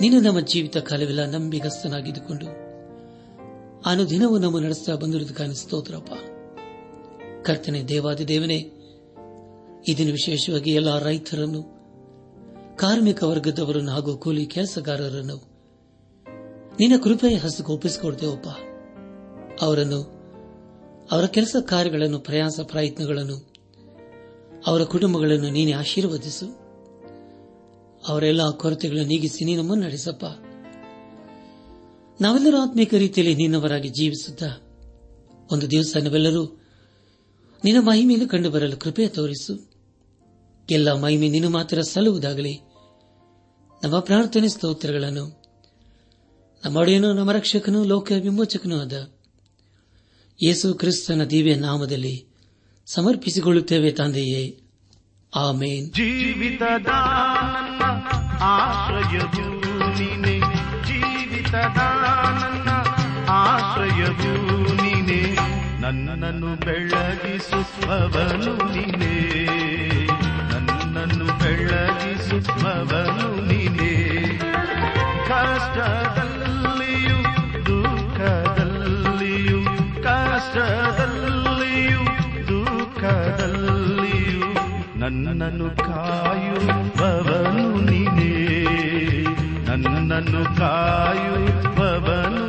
ನೀನು 0.00 0.20
ನಮ್ಮ 0.20 0.40
ಜೀವಿತ 0.40 0.76
ಕಾಲವೆಲ್ಲ 0.76 1.24
ನಂಬಿಗಸ್ತನಾಗಿದ್ದುಕೊಂಡು 1.24 2.46
ಅನುದಿನವೂ 3.86 4.38
ನಮ್ಮ 4.38 4.58
ನಡೆಸ್ತಾ 4.58 4.94
ಬಂದಿರುವುದಕ್ಕಾಗಿ 4.94 5.54
ಸ್ತೋತ್ರಪ್ಪ. 5.54 6.12
ಕರ್ತನೆ 7.46 7.82
ದೇವಾದಿ 7.82 8.28
ದೇವನೇ 8.28 8.58
ಇದನ್ನು 9.88 10.12
ವಿಶೇಷವಾಗಿ 10.12 10.70
ಎಲ್ಲ 10.70 10.98
ರೈತರನ್ನು, 10.98 11.62
ಕಾರ್ಮಿಕ 12.76 13.22
ವರ್ಗದವರನ್ನು 13.22 13.90
ಹಾಗೂ 13.90 14.16
ಕೂಲಿ 14.16 14.46
ಕೆಲಸಗಾರರನ್ನು 14.46 15.52
ನಿನ್ನ 16.80 17.02
ಕೃಪೆಯ 17.02 17.36
ಹಸುಗೆ 17.36 17.72
ಒಪ್ಪಿಸಿಕೊಡ್ತೇವಪ್ಪ. 17.72 18.48
ಅವರನ್ನು, 19.62 20.02
ಅವರ 21.12 21.26
ಕೆಲಸ 21.26 21.56
ಕಾರ್ಯಗಳನ್ನು, 21.68 22.18
ಪ್ರಯಾಸ 22.18 22.60
ಪ್ರಯತ್ನಗಳನ್ನು, 22.62 23.52
ಅವರ 24.66 24.82
ಕುಟುಂಬಗಳನ್ನು 24.82 25.50
ನೀನೆ 25.50 25.72
ಆಶೀರ್ವದಿಸು. 25.72 26.61
ಅವರೆಲ್ಲ 28.08 28.50
ಕೊರತೆಗಳನ್ನು 28.50 29.08
ನೀಗಿಸಿ, 29.08 29.44
ನೀನು 29.44 29.62
ಮುನ್ನಡೆಸಪ್ಪ 29.62 30.24
ನಾವೆಲ್ಲರೂ 32.22 32.58
ಆತ್ಮೀಕ 32.58 32.94
ರೀತಿಯಲ್ಲಿ 32.94 33.34
ನಿನ್ನವರಾಗಿ 33.34 33.88
ಜೀವಿಸುತ್ತ, 33.88 34.42
ಒಂದು 35.52 35.70
ದಿವಸ 35.70 35.96
ನಾವೆಲ್ಲರೂ 35.96 36.60
ನಿನ್ನ 37.64 37.88
ಮಹಿಮೆಯನ್ನು 37.88 38.28
ಕಂಡು 38.28 38.50
ಬರಲು 38.50 38.76
ಕೃಪೆ 38.76 39.08
ತೋರಿಸು. 39.08 39.72
ಎಲ್ಲ 40.70 40.92
ಮಹಿಮೆ 40.92 41.28
ನೀನು 41.28 41.50
ಮಾತ್ರ 41.50 41.80
ಸಲ್ಲುವುದಾಗಲಿ. 41.80 42.60
ನಮ್ಮ 43.84 43.98
ಪ್ರಾರ್ಥನೆ 43.98 44.48
ಸ್ತೋತ್ರಗಳನ್ನು 44.48 45.42
ನಮ್ಮ 46.64 46.76
ಒಡೆಯನು, 46.76 47.12
ನಮ್ಮ 47.12 47.32
ರಕ್ಷಕನು, 47.32 47.84
ಲೋಕ 47.84 48.12
ವಿಮೋಚಕನೂ 48.12 48.80
ಆದ 48.80 49.12
ಯೇಸು 50.44 50.74
ಕ್ರಿಸ್ತನ 50.74 51.24
ದಿವ್ಯ 51.24 51.54
ನಾಮದಲ್ಲಿ 51.54 52.26
ಸಮರ್ಪಿಸಿಕೊಳ್ಳುತ್ತೇವೆ 52.86 53.90
ತಂದೆಯೇ. 53.90 54.58
ಆಮೇನ್. 55.34 55.92
ಜೀವಿತದ 55.92 56.86
ಆಶ್ರಯವು 58.44 59.44
ನೀನೆ 59.98 60.36
ಜೀವಿತದ 60.86 61.78
ನನ್ನ 62.40 62.68
ಆಶ್ರಯವು 63.38 64.32
ನೀನೆ 64.82 65.20
ನನ್ನನ್ನು 65.80 66.52
ಬೆಳಗಿಸುವವನು 66.66 68.54
ನೀನೆ 68.74 69.14
ನನ್ನನ್ನು 70.50 71.26
ಬೆಳಗಿಸುವವನು 71.38 73.28
ನೀನೆ 73.50 73.92
ಕಷ್ಟದಲ್ಲಿಯೂ 75.28 76.41
ನನ್ನನ್ನು 85.14 85.76
ಕಾಯುವವನು 85.76 87.64
ನೀನೇ. 87.90 88.30
ನನ್ನನ್ನು 89.66 90.56
ಕಾಯುವವನು 90.56 92.41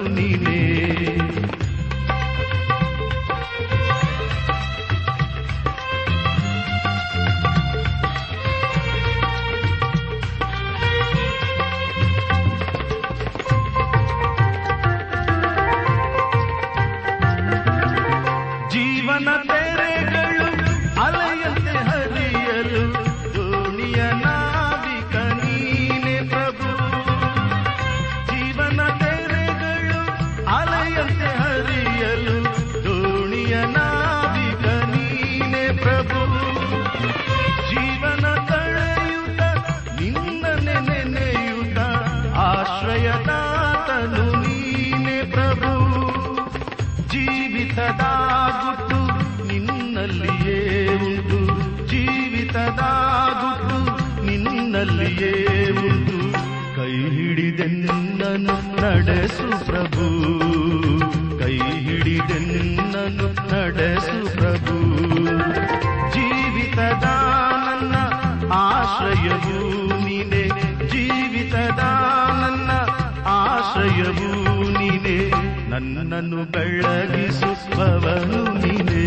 ಆಶ್ರಯವು 73.84 74.70
ನೀನೆ 74.70 75.30
ನನ್ನನ್ನು 75.70 76.46
ಬೆಳಗಿಸುವವನು 76.46 78.54
ನೀನೆ. 78.54 79.06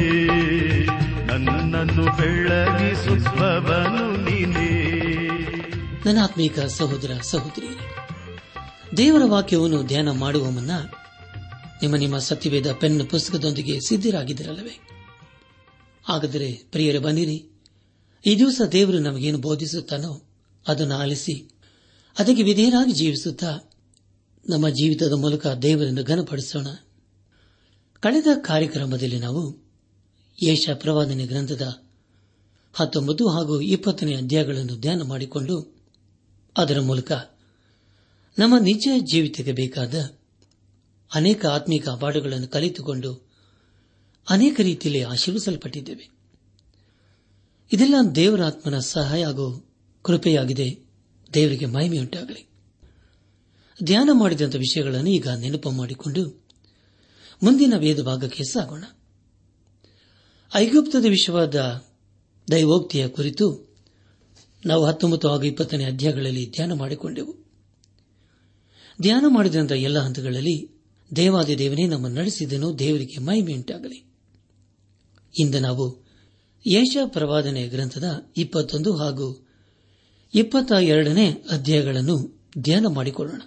ನನ್ನನ್ನು 1.27 2.17
ಬೆಳಗಿಸುವವನು 2.17 4.17
ನೀನೆ. 4.17 4.97
ನನ್ನ 6.07 6.19
ಆತ್ಮೀಕ 6.25 6.59
ಸಹೋದರ 6.59 7.19
ಸಹೋದರಿ 7.23 7.67
ದೇವರ 8.97 9.23
ವಾಕ್ಯವನ್ನು 9.25 9.83
ಧ್ಯಾನ 9.83 10.11
ಮಾಡುವ 10.11 10.51
ಮುನ್ನ 10.51 10.71
ನಿಮ್ಮ 11.83 11.97
ನಿಮ್ಮ 11.97 12.19
ಸತ್ಯವೇದ 12.19 12.73
ಪೆನ್ 12.73 13.11
ಪುಸ್ತಕದೊಂದಿಗೆ 13.11 13.81
ಸಿದ್ಧರಾಗಿದ್ದರಲ್ಲವೇ? 13.81 14.81
ಹಾಗಾದರೆ 16.05 16.69
ಪ್ರಿಯರೇ, 16.73 16.99
ಬನ್ನಿರಿ. 16.99 17.51
ಈ 18.27 18.39
ದಿವಸ 18.39 18.61
ದೇವರು 18.73 18.99
ನಮಗೇನು 18.99 19.39
ಬೋಧಿಸುತ್ತಾನೋ 19.39 20.23
ಅದನ್ನು 20.69 20.95
ಆಲಿಸಿ, 20.95 21.51
ಅದಕ್ಕೆ 22.19 22.43
ವಿಧೇಯರಾಗಿ 22.43 22.93
ಜೀವಿಸುತ್ತಾ 22.93 23.73
ನಮ್ಮ 24.49 24.69
ಜೀವಿತದ 24.69 25.13
ಮೂಲಕ 25.13 25.47
ದೇವರನ್ನು 25.47 26.05
ಘನಪಡಿಸೋಣ. 26.05 26.67
ಕಳೆದ 28.01 28.27
ಕಾರ್ಯಕ್ರಮದಲ್ಲಿ 28.41 29.19
ನಾವು 29.19 29.57
ಯೇಷ 30.43 30.71
ಪ್ರವಾದನೆ 30.75 31.27
ಗ್ರಂಥದ 31.27 31.83
ಹತ್ತೊಂಬತ್ತು 32.75 33.29
ಹಾಗೂ 33.29 33.61
ಇಪ್ಪತ್ತನೇ 33.61 34.15
ಅಧ್ಯಾಯಗಳನ್ನು 34.15 34.81
ಧ್ಯಾನ 34.81 35.03
ಮಾಡಿಕೊಂಡು 35.03 35.77
ಅದರ 36.57 36.81
ಮೂಲಕ 36.81 37.13
ನಮ್ಮ 38.39 38.59
ನಿಜ 38.59 38.89
ಜೀವಿತಕ್ಕೆ 38.99 39.53
ಬೇಕಾದ 39.53 40.11
ಅನೇಕ 41.15 41.47
ಆತ್ಮಿಕ 41.47 41.89
ಪಾಠಗಳನ್ನು 41.89 42.49
ಕಲಿತುಕೊಂಡು 42.49 43.29
ಅನೇಕ 44.31 44.61
ರೀತಿಯಲ್ಲಿ 44.61 45.03
ಆಶೀರ್ವಿಸಲ್ಪಟ್ಟಿದ್ದೇವೆ. 45.03 46.11
ಇದೆಲ್ಲ 47.73 47.95
ದೇವರ 48.15 48.45
ಆತ್ಮನ 48.45 48.79
ಸಹಾಯ 48.79 49.25
ಹಾಗೂ 49.25 49.69
ಕೃಪೆಯಾಗಿದೆ. 50.03 50.79
ದೇವರಿಗೆ 51.35 51.67
ಮಹಿಮೆಯುಂಟಾಗಲಿ. 51.67 52.56
ಧ್ಯಾನ 53.83 54.11
ಮಾಡಿದಂಥ 54.13 54.57
ವಿಷಯಗಳನ್ನು 54.57 55.11
ಈಗ 55.11 55.29
ನೆನಪು 55.29 55.71
ಮಾಡಿಕೊಂಡು 55.71 56.45
ಮುಂದಿನ 57.43 57.75
ವೇದ 57.77 58.03
ಭಾಗಕ್ಕೆ 58.03 58.45
ಸಾಗೋಣ. 58.45 58.85
ಐಗುಪ್ತದ 60.55 61.05
ವಿಷಯವಾದ 61.09 61.85
ದೈವೋಕ್ತಿಯ 62.51 63.09
ಕುರಿತು 63.09 63.75
ನಾವು 64.67 64.85
ಹತ್ತೊಂಬತ್ತು 64.85 65.29
ಹಾಗೂ 65.29 65.43
ಇಪ್ಪತ್ತನೇ 65.43 65.85
ಅಧ್ಯಾಯಗಳಲ್ಲಿ 65.85 66.51
ಧ್ಯಾನ 66.51 66.73
ಮಾಡಿಕೊಂಡೆವು. 66.73 67.37
ಧ್ಯಾನ 69.03 69.25
ಮಾಡಿದಂಥ 69.29 69.73
ಎಲ್ಲ 69.73 69.99
ಹಂತಗಳಲ್ಲಿ 69.99 70.71
ದೇವಾದಿ 71.17 71.59
ದೇವನೇ 71.59 71.87
ನಮ್ಮ 71.87 72.07
ನಡೆಸಿದನು, 72.07 72.79
ದೇವರಿಗೆ 72.79 73.19
ಮಹಿಮೆಯುಂಟಾಗಲಿ 73.19 74.05
ಇಂದು 75.41 75.61
ನಾವು 75.61 76.07
ಯಶ 76.73 76.97
ಪ್ರವಾದನೆ 77.07 77.69
ಗ್ರಂಥದ 77.69 78.33
ಇಪ್ಪತ್ತೊಂದು 78.37 78.97
ಹಾಗೂ 78.97 79.47
ಇಪ್ಪತ್ತ 80.35 80.73
ಎರಡನೇ 80.73 81.31
ಅಧ್ಯಾಯಗಳನ್ನು 81.51 82.47
ಧ್ಯಾನ 82.59 82.87
ಮಾಡಿಕೊಳ್ಳೋಣ. 82.87 83.41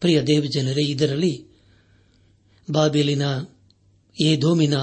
ಪ್ರಿಯ 0.00 0.22
ದೇವಜನರೇ 0.22 0.82
ಇದರಲ್ಲಿ 0.82 1.46
ಬಾಬೇಲಿನ, 2.72 3.22
ಏದೋಮಿನ, 4.22 4.76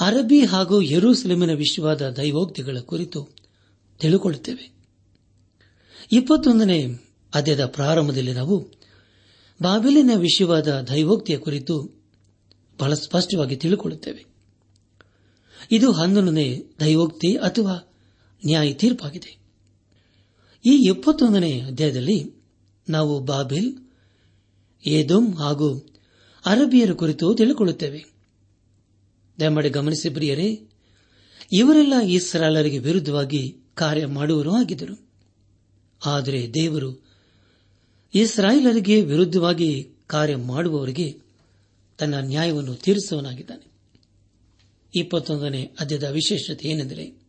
ಅರಬ್ಬಿ 0.00 0.44
ಹಾಗೂ 0.44 0.82
ಯರೂಸಲೇಮಿನ 0.82 1.52
ವಿಶ್ವವಾದ 1.52 2.10
ದೈವೋಕ್ತಿಗಳ 2.10 2.78
ಕುರಿತು 2.80 3.28
ತಿಳಿದುಕೊಳ್ಳುತ್ತೇವೆ 3.98 4.70
ಇಪ್ಪತ್ತೊಂದನೇ 6.12 6.84
ಅದ್ಯದ 7.34 7.66
ಪ್ರಾರಂಭದಲ್ಲಿ 7.66 8.32
ನಾವು 8.32 8.58
ಬಾಬಿಲಿನ 9.62 10.10
ವಿಷಯವಾದ 10.16 10.68
ದೈವೋಕ್ತಿಯ 10.80 11.38
ಕುರಿತು 11.38 11.98
ಬಹಳ 12.78 12.94
ಸ್ಪಷ್ಟವಾಗಿ 12.94 13.56
ತಿಳಿದುಕೊಳ್ಳುತ್ತೇವೆ 13.56 14.24
ಇದು 15.70 15.92
ಹನ್ನೊಂದನೇ 15.92 16.64
ದೈವೋಕ್ತಿ 16.80 17.36
ಅಥವಾ 17.36 17.74
ನ್ಯಾಯ 18.46 18.72
ತೀರ್ಪಾಗಿದೆ. 18.72 19.38
ಈ 20.64 20.88
ಇಪ್ಪತ್ತೊಂದನೇ 20.88 21.60
ಅಧ್ಯಾಯದಲ್ಲಿ 21.60 22.34
ನಾವು 22.88 23.20
ಬಾಬಿಲ್ 23.20 23.87
ಏದೋಮ್ 24.86 25.36
ಹಾಗೂ 25.36 25.94
ಅರಬಿಯರ 26.46 26.92
ಕುರಿತು 26.92 27.34
ತಿಳಿಕೊಳ್ಳುತ್ತೇವೆ. 27.34 28.04
ದಯಮಾಡಿ 29.40 29.68
ಗಮನಿಸಿ 29.68 30.10
ಪ್ರಿಯರೇ, 30.10 30.68
ಇವರೆಲ್ಲ 31.52 31.94
ಇಸ್ರಾಲರಿಗೆ 32.06 32.78
ವಿರುದ್ಧವಾಗಿ 32.78 33.56
ಕಾರ್ಯ 33.74 34.06
ಮಾಡುವರೂ 34.06 34.52
ಆಗಿದ್ದರು. 34.52 35.08
ಆದರೆ 36.06 36.54
ದೇವರು 36.54 37.04
ಇಸ್ರಾಯೇಲರಿಗೆ 38.14 39.00
ವಿರುದ್ಧವಾಗಿ 39.00 39.90
ಕಾರ್ಯ 40.06 40.36
ಮಾಡುವವರಿಗೆ 40.36 41.20
ತನ್ನ 41.98 42.14
ನ್ಯಾಯವನ್ನು 42.14 42.74
ತೀರಿಸುವನಾಗಿದ್ದಾನೆ 42.74 43.72
ಇಪ್ಪತ್ತೊಂದನೇ 44.94 45.74
ಅಧ್ಯದ 45.80 46.04
ವಿಶೇಷತೆ 46.04 46.68
ಏನೆಂದರೆ, 46.68 47.20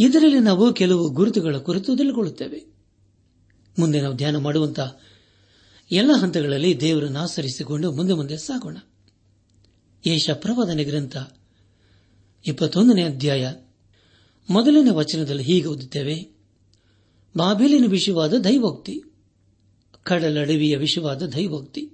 ಇದರಲ್ಲಿ 0.00 0.40
ನಾವು 0.40 0.72
ಕೆಲವು 0.72 1.10
ಗುರುತುಗಳ 1.10 1.56
ಕುರಿತು 1.56 1.96
ತಿಳಿಕೊಳ್ಳುತ್ತೇವೆ. 1.96 2.76
ಮುಂದೆ 3.78 4.00
ನಾವು 4.00 4.14
ಧ್ಯಾನ 4.14 4.36
ಮಾಡುವಂತಹ 4.36 5.00
ಎಲ್ಲ 5.90 6.10
ಹಂತಗಳಲ್ಲಿ 6.12 6.80
ದೇವರನ್ನು 6.80 7.18
ಆಚರಿಸಿಕೊಂಡು 7.18 7.92
ಮುಂದೆ 7.92 8.14
ಮುಂದೆ 8.14 8.36
ಸಾಗೋಣ. 8.36 8.76
ಯೇಷ 10.06 10.30
ಪ್ರವಾದನೆ 10.30 10.84
ಗ್ರಂಥ, 10.84 11.16
ಇಪ್ಪತ್ತೊಂದನೇ 12.46 13.02
ಅಧ್ಯಾಯ. 13.02 13.52
ಮೊದಲನೇ 14.50 14.90
ವಚನದಲ್ಲಿ 14.90 15.42
ಹೀಗೆ 15.42 15.66
ಓದುತ್ತೇವೆ. 15.66 16.36
ಬಾಬೇಲಿನ 17.36 17.84
ವಿಷಯವಾದ 17.86 18.34
ದೈವೋಕ್ತಿ, 18.34 19.02
ಕಡಲಡವಿಯ 20.02 20.76
ವಿಷವಾದ 20.76 21.22
ದೈವೋಕ್ತಿ, 21.22 21.90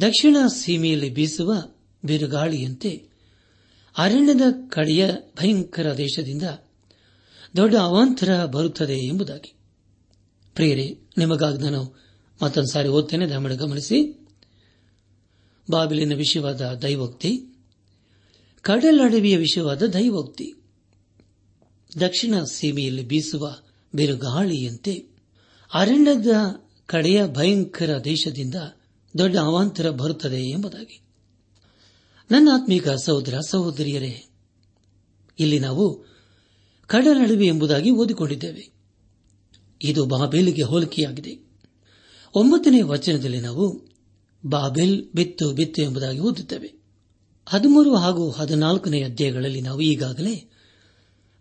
ದಕ್ಷಿಣ 0.00 0.36
ಸೀಮೆಯಲ್ಲಿ 0.54 1.10
ಬೀಸುವ 1.10 1.54
ಬಿರುಗಾಳಿಯಂತೆ 2.04 3.08
ಅರಣ್ಯದ 3.98 4.40
ಕಡೆಯ 4.68 5.10
ಭಯಂಕರ 5.40 5.96
ದೇಶದಿಂದ 5.96 6.42
ದೊಡ್ಡ 7.56 7.74
ಅವಾಂತರ 7.74 8.44
ಬರುತ್ತದೆ 8.44 9.06
ಎಂಬುದಾಗಿ. 9.06 9.54
ಪ್ರಿಯರೇ, 10.54 10.98
ನಿಮಗಾಗಿ 11.18 11.58
ನಾನು 11.58 12.09
ಮತ್ತೊಂದು 12.42 12.72
ಸಾರಿ 12.72 12.88
ಓದ್ತೇನೆ 12.88 13.28
ದಯಮಾಡಿ 13.28 13.56
ಗಮನಿಸಿ. 13.56 14.26
ಬಾಬಿಲಿನ 15.70 16.14
ವಿಷಯವಾದ 16.14 16.60
ದೈವೋಕ್ತಿ. 16.82 17.46
ಕಡಲಡವಿಯ 18.62 19.36
ವಿಷಯವಾದ 19.36 19.82
ದೈವೋಕ್ತಿ. 19.82 20.54
ದಕ್ಷಿಣ 22.00 22.42
ಸೀಮೆಯಲ್ಲಿ 22.42 23.08
ಬೀಸುವ 23.08 23.56
ಬಿರುಗಾಳಿಯಂತೆ 23.94 25.06
ಅರಣ್ಯದ 25.74 26.26
ಕಡೆಯ 26.86 27.26
ಭಯಂಕರ 27.26 27.98
ದೇಶದಿಂದ 28.04 28.54
ದೊಡ್ಡ 29.18 29.36
ಅವಾಂತರ 29.36 29.90
ಬರುತ್ತದೆ 29.90 30.50
ಎಂಬುದಾಗಿ. 30.50 31.00
ನನ್ನ 32.30 32.48
ಆತ್ಮೀಕ 32.54 32.88
ಸಹೋದರ, 32.88 33.40
ಸಹೋದರಿಯರೇ, 33.48 34.24
ಇಲ್ಲಿ 35.38 35.58
ನಾವು 35.58 36.04
ಕಡಲಡವಿ 36.86 37.46
ಎಂಬುದಾಗಿ 37.46 37.90
ಓದಿಕೊಂಡಿದ್ದೇವೆ. 37.90 38.70
ಇದು 39.82 40.06
ಬಾಬೇಲಿಗೆ 40.06 40.62
ಹೋಲಿಕೆಯಾಗಿದೆ. 40.62 41.49
ಒಂಬತ್ತನೇ 42.34 42.82
ವಚನದಲ್ಲಿ 42.82 43.40
ನಾವು 43.40 43.88
ಬಾಬೆಲ್ 44.46 45.04
ಬಿತ್ತು 45.14 45.52
ಬಿತ್ತು 45.52 45.82
ಎಂಬುದಾಗಿ 45.82 46.18
ಓದುತ್ತೇವೆ. 46.18 46.72
ಹದಿಮೂರು 47.46 47.94
ಹಾಗೂ 47.94 48.30
ಹದಿನಾಲ್ಕನೇ 48.30 49.02
ಅಧ್ಯಾಯಗಳಲ್ಲಿ 49.02 49.60
ನಾವು 49.60 49.80
ಈಗಾಗಲೇ 49.80 50.50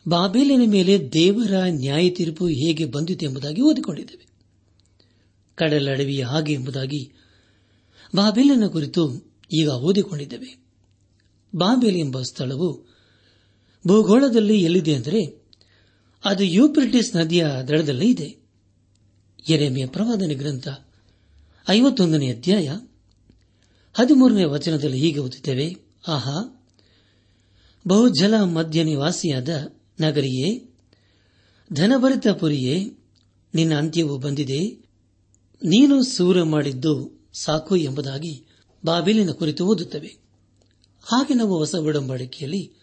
ಬಾಬೇಲಿನ 0.07 0.61
ಮೇಲೆ 0.65 1.13
ದೇವರ 1.13 1.51
ನ್ಯಾಯ 1.67 2.09
ತೀರ್ಪು 2.09 2.47
ಹೇಗೆ 2.47 2.85
ಬಂದಿತು 2.85 3.25
ಎಂಬುದಾಗಿ 3.25 3.61
ಓದಿಕೊಂಡಿದ್ದೇವೆ. 3.61 4.27
ಕಡಲಡವಿಯ 5.55 6.23
ಹಾಗೆ 6.23 6.53
ಎಂಬುದಾಗಿ 6.53 7.11
ಬಾಬೇಲಿನ 8.15 8.67
ಕುರಿತು 8.67 9.33
ಈಗ 9.61 9.69
ಓದಿಕೊಂಡಿದ್ದೇವೆ. 9.69 10.57
ಬಾಬೇಲ್ 11.55 11.95
ಎಂಬ 11.95 12.21
ಸ್ಥಳವು 12.21 12.87
ಭೂಗೋಳದಲ್ಲಿ 13.87 14.61
ಎಲ್ಲಿದೆ 14.61 14.95
ಅಂದರೆ 14.95 15.47
ಅದು 16.25 16.43
ಯುಪ್ರಿಟಿಸ್ 16.43 17.15
ನದಿಯ 17.15 17.47
ದಡದಲ್ಲಿ 17.67 18.09
ಇದೆ. 18.09 18.38
ಎರೆಮೆಯ 19.49 19.87
ಪ್ರವಾದನೆ 19.87 20.33
ಗ್ರಂಥ, 20.33 20.67
ಐವತ್ತೊಂದನೇ 21.69 22.31
ಅಧ್ಯಾಯ, 22.31 22.67
ಹದಿಮೂರನೇ 23.93 24.43
ವಚನದಲ್ಲಿ 24.43 24.99
ಹೀಗೆ 24.99 25.19
ಓದುತ್ತೇವೆ, 25.19 25.75
ಆಹಾ, 26.07 26.67
ಬಹುಜಲ 27.87 28.43
ಮಧ್ಯ 28.43 28.83
ನಿವಾಸಿಯಾದ 28.83 29.49
ನಗರಿಯೇ, 30.01 30.69
ಧನಭರಿತ 31.73 32.27
ಪುರಿಯೇ, 32.27 32.97
ನಿನ್ನ 33.55 33.75
ಅಂತ್ಯವು 33.75 34.17
ಬಂದಿದೆ, 34.17 34.59
ನೀನು 35.63 36.03
ಸೂರ 36.03 36.43
ಮಾಡಿದ್ದು 36.43 37.11
ಸಾಕು 37.33 37.75
ಎಂಬುದಾಗಿ 37.75 38.45
ಬಾಬಿಲಿನ 38.85 39.31
ಕುರಿತು 39.31 39.65
ಓದುತ್ತವೆ. 39.65 40.07
ಹಾಗೆ 41.03 41.33
ನಾವು 41.33 41.57
ಹೊಸ 41.57 41.75
ಒಡಂಬಡಿಕೆಯಲ್ಲಿ 41.75 42.73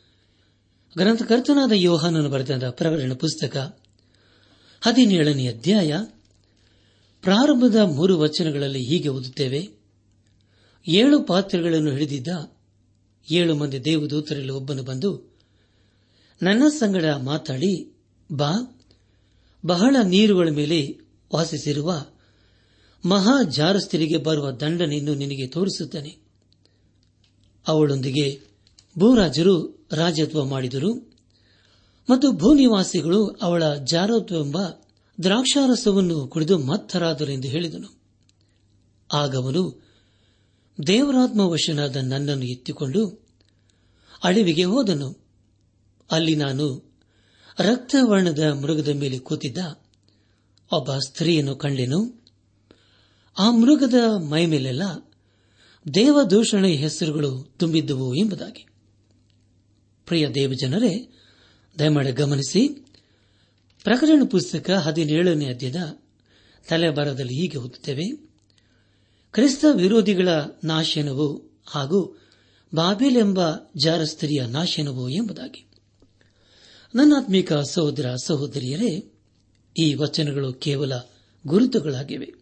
ಗ್ರಂಥಕರ್ತನಾದ 0.99 1.73
ಯೋಹಾನನು 1.75 2.29
ಬರೆದ 2.29 2.69
ಪ್ರಕರಣ 2.70 3.12
ಪುಸ್ತಕ, 3.12 3.81
ಹದಿನೇಳನೇ 4.81 5.47
ಅಧ್ಯಾಯ 5.47 5.97
ಪ್ರಾರಂಭದ 7.26 7.76
ಮೂರು 7.76 8.19
ವಚನಗಳಲ್ಲಿ 8.19 8.78
ಹೀಗೆ 8.78 9.08
ಓದುತ್ತೇವೆ. 9.08 9.69
ಏಳು 10.88 11.23
ಪಾತ್ರೆಗಳನ್ನು 11.23 11.90
ಹಿಡಿದಿದ್ದ 11.90 12.28
ಏಳು 13.32 13.55
ಮಂದಿ 13.55 13.84
ದೇವದೂತರಲ್ಲಿ 13.84 14.52
ಒಬ್ಬನು 14.52 14.82
ಬಂದು, 14.82 15.38
ನನ್ನ 16.43 16.62
ಸಂಗಡ 16.69 17.05
ಮಾತಾಡಿ, 17.05 17.96
ಬಾ. 18.32 18.81
ಬಹಳ 19.67 19.96
ನೀರುಗಳ 20.05 20.49
ಮೇಲೆ 20.49 20.99
ವಾಸಿಸಿರುವ 21.35 22.06
ಮಹಾ 23.04 23.42
ಜಾರಸ್ಥಿರಿಗೆ 23.42 24.16
ಬರುವ 24.16 24.50
ದಂಡನೆಯನ್ನು 24.50 25.14
ನಿನಗೆ 25.14 25.47
ತೋರಿಸುತ್ತೇನೆ. 25.47 26.18
ಅವಳೊಂದಿಗೆ 27.68 28.40
ಭೂರಾಜರು 28.99 29.87
ರಾಜತ್ವ 29.92 30.45
ಮಾಡಿದರು 30.45 30.95
ಮತ್ತು 32.11 32.33
ಭೂನಿವಾಸಿಗಳು 32.33 33.26
ಅವಳ 33.26 33.75
ಜಾರತ್ವವೆಂಬ 33.75 34.56
ದ್ರಾಕ್ಷಾರಸವನ್ನು 35.23 36.26
ಕುಡಿದು 36.26 36.58
ಮತ್ತರಾದರೆಂದು 36.58 37.49
ಹೇಳಿದನು. 37.49 38.00
ಆಗವನು 39.12 39.82
ದೇವರಾತ್ಮವಶನಾದ 40.87 41.96
ನನ್ನನ್ನು 41.96 42.44
ಎತ್ತಿಕೊಂಡು 42.44 43.26
ಅಳಿವಿಗೆ 44.25 44.64
ಹೋದನು. 44.64 45.25
ಅಲ್ಲಿ 46.11 46.37
ನಾನು 46.37 46.92
ರಕ್ತವರ್ಣದ 47.58 48.38
ಮೃಗದ 48.38 48.88
ಮೇಲೆ 48.88 49.18
ಕೂತಿದ್ದ 49.18 49.58
ಒಬ್ಬ 50.73 50.92
ಸ್ತ್ರೀಯನ್ನು 50.92 51.56
ಕಂಡೆನು. 51.56 52.25
ಆ 53.38 53.50
ಮೃಗದ 53.50 53.94
ಮೈಮೇಲೆಲ್ಲ 54.30 54.82
ದೇವದೂಷಣೆ 55.94 56.73
ಹೆಸರುಗಳು 56.73 57.54
ತುಂಬಿದ್ದುವು 57.58 58.14
ಎಂಬುದಾಗಿ. 58.14 58.66
ಪ್ರಿಯ 60.06 60.28
ದೇವಜನರೇ, 60.28 61.08
ದಯಮಾಡಿ 61.78 62.12
ಗಮನಿಸಿ 62.12 62.86
ಪ್ರಕರಣ 63.87 64.23
ಪುಸ್ತಕ 64.31 64.71
ಹದಿನೇಳನೇ 64.71 65.47
ಅಧ್ಯದ 65.47 65.99
ತಲೆಬಾರದಲ್ಲಿ 66.69 67.35
ಹೀಗೆ 67.35 67.59
ಓದುತ್ತೇವೆ. 67.59 68.09
ಕ್ರಿಸ್ತ 69.33 69.64
ವಿರೋಧಿಗಳ 69.73 70.28
ನಾಶನವು 70.64 71.50
ಹಾಗೂ 71.66 72.21
ಬಾಬೇಲ್ 72.75 73.16
ಎಂಬ 73.16 73.40
ಜಾರಸ್ತರಿಯ 73.76 74.47
ನಾಶನವು 74.47 75.09
ಎಂಬುದಾಗಿ. 75.09 75.71
ನನ್ನಾತ್ಮೀಕ 76.95 77.52
ಸಹೋದರ 77.52 78.14
ಸಹೋದರಿಯರೇ, 78.25 79.12
ಈ 79.78 79.95
ವಚನಗಳು 79.95 80.52
ಕೇವಲ 80.52 80.93
ಗುರುತುಗಳಾಗಿವೆ. 81.47 82.33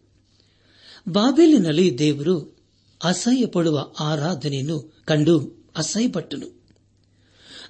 ಬಾಬೇಲಿನಲ್ಲಿ 1.09 1.97
ದೇವರು 1.97 2.57
ಅಸಹ್ಯ 3.03 3.45
ಪಡುವ 3.45 3.93
ಆರಾಧನೆಯನ್ನು 3.99 5.03
ಕಂಡು 5.05 5.65
ಅಸಹ್ಯಪಟ್ಟನು. 5.77 6.61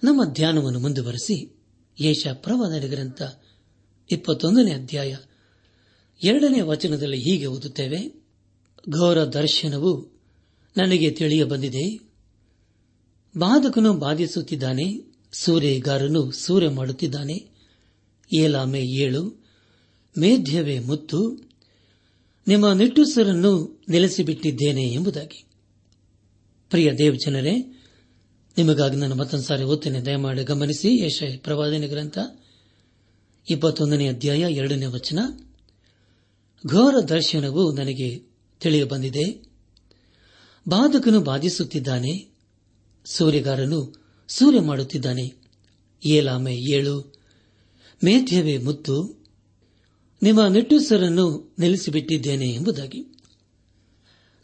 ನಮ್ಮ 0.04 0.24
ಧ್ಯಾನವನ್ನು 0.24 0.80
ಮುಂದುವರೆಸಿ 0.80 1.58
ಯೇಷ 2.00 2.28
ಪ್ರವಾದನೆ 2.34 2.88
ಗ್ರಂಥ 2.88 3.22
ಇಪ್ಪತ್ತೊಂದನೇ 4.12 4.72
ಅಧ್ಯಾಯ. 4.72 5.18
ಎರಡನೇ 6.24 6.62
ವಚನದಲ್ಲಿ 6.62 7.18
ಹೀಗೆ 7.18 7.46
ಓದುತ್ತೇವೆ. 7.46 8.26
ಘೋರ 8.90 9.24
ದರ್ಶನವು 9.24 10.16
ನನಗೆ 10.78 11.12
ತಿಳಿಯ 11.12 11.44
ಬಂದಿದೆ 11.44 12.00
ಬಾಧಕನು 13.38 13.94
ಬಾಧಿಸುತ್ತಿದ್ದಾನೆ 13.94 15.14
ಸೂರ್ಯಗಾರನು 15.32 16.32
ಸೂರ್ಯ 16.32 16.70
ಮಾಡುತ್ತಿದ್ದಾನೆ. 16.70 17.50
ಏಲಾಮೆ 18.38 18.82
ಏಳು 18.82 19.46
ಮೇಧ್ಯವೇ 20.18 20.80
ಮುತ್ತು, 20.80 21.50
ನಿಮ್ಮ 22.48 22.74
ನಿಟ್ಟುಸರನ್ನು 22.74 23.84
ನೆಲೆಸಿಬಿಟ್ಟಿದ್ದೇನೆ 23.90 24.84
ಎಂಬುದಾಗಿ. 24.84 25.46
ಪ್ರಿಯ 26.70 26.92
ದೇವ್ 26.98 27.18
ಜನರೇ 27.26 27.58
ನಿಮಗಾಗಿ 28.58 28.96
ನಾನು 28.96 29.16
ಮತ್ತೊಂದು 29.16 29.46
ಸಾರಿ 29.46 29.64
ಓದ್ತೇನೆ. 29.64 30.02
ದಯಮಾಡಿ 30.02 30.44
ಗಮನಿಸಿ 30.44 31.06
ಯಶ 31.06 31.24
ಪ್ರವಾದನೆ 31.38 31.88
ಗ್ರಂಥ. 31.88 32.18
ಇಪ್ಪತ್ತೊಂದನೇ 33.50 34.08
ಅಧ್ಯಾಯ 34.08 34.54
ಎರಡನೇ 34.54 34.86
ವಚನ. 34.86 35.20
ಘೋರ 36.68 36.96
ದರ್ಶನವು 37.00 37.72
ನನಗೆ 37.72 38.24
ತಿಳಿಯಬಂದಿದೆ. 38.60 39.46
ಬಾಧಕನು 40.70 41.22
ಬಾಧಿಸುತ್ತಿದ್ದಾನೆ. 41.22 42.30
ಸೂರ್ಯಗಾರನು 43.06 43.94
ಸೂರ್ಯ 44.28 44.60
ಮಾಡುತ್ತಿದ್ದಾನೆ. 44.60 45.36
ಏಲಾಮೆ 46.06 46.56
ಏಳು 46.56 47.14
ಮೇಧ್ಯವೆ 48.04 48.58
ಮುತ್ತು. 48.58 49.26
ನಿಮ್ಮ 50.24 50.48
ನಿಟ್ಟುಸರನ್ನು 50.48 51.56
ನೆಲೆಸಿಬಿಟ್ಟಿದ್ದೇನೆ 51.60 52.48
ಎಂಬುದಾಗಿ. 52.48 53.02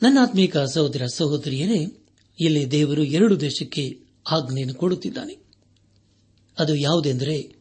ನನ್ನ 0.02 0.18
ಆತ್ಮೀಕ 0.22 0.58
ಸಹೋದರ 0.58 1.06
ಸಹೋದರಿಯರೇ, 1.06 2.06
ಇಲ್ಲಿ 2.40 2.72
ದೇವರು 2.72 3.04
ಎರಡು 3.04 3.40
ದೇಶಕ್ಕೆ 3.40 4.04
ಆಜ್ಞೆಯನ್ನು 4.32 4.76
ಕೊಡುತ್ತಿದ್ದಾನೆ. 4.76 5.38
ಅದು 6.60 6.76
ಯಾವುದೆಂದರೆ 6.76 7.61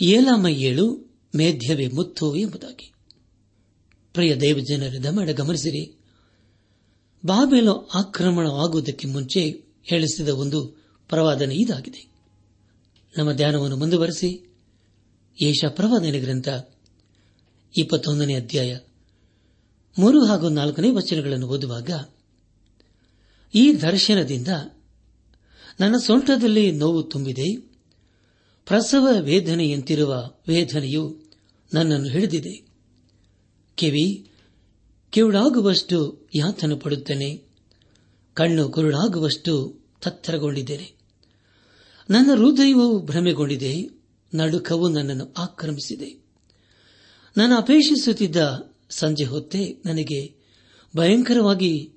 ಏಲಾಮ 0.00 0.46
ಏಳು 0.46 1.14
ಮೇಧ್ಯವೇ 1.36 1.86
ಮುತ್ತು 1.86 2.36
ಎಂಬುದಾಗಿ. 2.36 2.92
ಪ್ರಿಯ 4.12 4.36
ದೇವಜನರ 4.36 4.96
ದಮಡ 5.02 5.30
ಗಮನಿಸಿರಿ. 5.30 6.00
ಬಾಬೆಲು 7.26 7.86
ಆಕ್ರಮಣವಾಗುವುದಕ್ಕೆ 7.86 9.08
ಮುಂಚೆ 9.08 9.64
ಹೇಳಿಸಿದ 9.82 10.28
ಒಂದು 10.28 10.66
ಪ್ರವಾದನೆ 11.08 11.54
ಇದಾಗಿದೆ. 11.54 12.14
ನಮ್ಮ 13.18 13.32
ಧ್ಯಾನವನ್ನು 13.32 13.76
ಮುಂದುವರೆಸಿ. 13.76 14.54
ಏಷ 15.42 15.64
ಪ್ರವಾದನೆ 15.68 16.20
ಗ್ರಂಥ, 16.20 16.48
ಇಪ್ಪತ್ತೊಂದನೇ 17.76 18.34
ಅಧ್ಯಾಯ, 18.34 18.78
ಮೂರು 19.98 20.24
ಹಾಗೂ 20.24 20.48
ನಾಲ್ಕನೇ 20.48 20.90
ವಚನಗಳನ್ನು 20.90 21.48
ಓದುವಾಗ, 21.48 21.90
ಈ 23.54 23.72
ದರ್ಶನದಿಂದ 23.72 24.48
ನನ್ನ 25.80 25.96
ಸೊಂಟದಲ್ಲಿ 25.96 26.72
ನೋವು 26.72 27.02
ತುಂಬಿದೆ. 27.02 27.73
ಪ್ರಸವ 28.66 29.08
ವೇದನೆಯಂತಿರುವ 29.20 30.30
ವೇದನೆಯು 30.48 31.22
ನನ್ನನ್ನು 31.74 32.08
ಹಿಡಿದಿದೆ. 32.08 32.66
ಕಿವಿ, 33.74 34.30
ಕಿವುಡಾಗುವಷ್ಟು 35.10 36.28
ಯಾತನು 36.34 36.76
ಪಡುತ್ತೇನೆ. 36.76 37.42
ಕಣ್ಣು 38.34 38.68
ಕುರುಡಾಗುವಷ್ಟು 38.68 39.80
ತತ್ತರಗೊಂಡಿದ್ದೇನೆ. 40.02 40.92
ನನ್ನ 42.10 42.30
ಹೃದಯವು 42.34 43.02
ಭ್ರಮೆಗೊಂಡಿದೆ. 43.02 43.88
ನಡುಕವು 44.34 44.88
ನನ್ನನ್ನು 44.88 45.34
ಆಕ್ರಮಿಸಿದೆ. 45.38 46.24
ನಾನು 47.36 47.56
ಅಪೇಕ್ಷಿಸುತ್ತಿದ್ದ 47.56 48.70
ಸಂಜೆ 48.90 49.24
ಹೊತ್ತೆ 49.24 49.76
ನನಗೆ 49.86 50.34
ಭಯಂಕರವಾಗಿ 50.96 51.92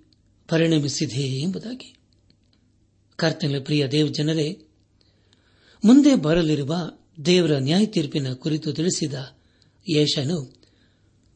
ಪರಿಣಮಿಸಿದೆ 0.47 1.21
ಎಂಬುದಾಗಿ. 1.21 1.95
ಕರ್ತನ 3.15 3.55
ಪ್ರಿಯ 3.65 3.87
ದೇವ್ 3.87 4.13
ಜನರೇ 4.13 4.66
ಮುಂದೆ 5.83 6.15
ಬರಲಿರುವ 6.15 6.75
ದೇವರ 7.25 7.57
ನ್ಯಾಯ 7.57 7.85
ತೀರ್ಪಿನ 7.85 8.33
ಕುರಿತು 8.33 8.73
ತಿಳಿಸಿದ 8.73 9.13
ಯೇಷನು 9.95 10.41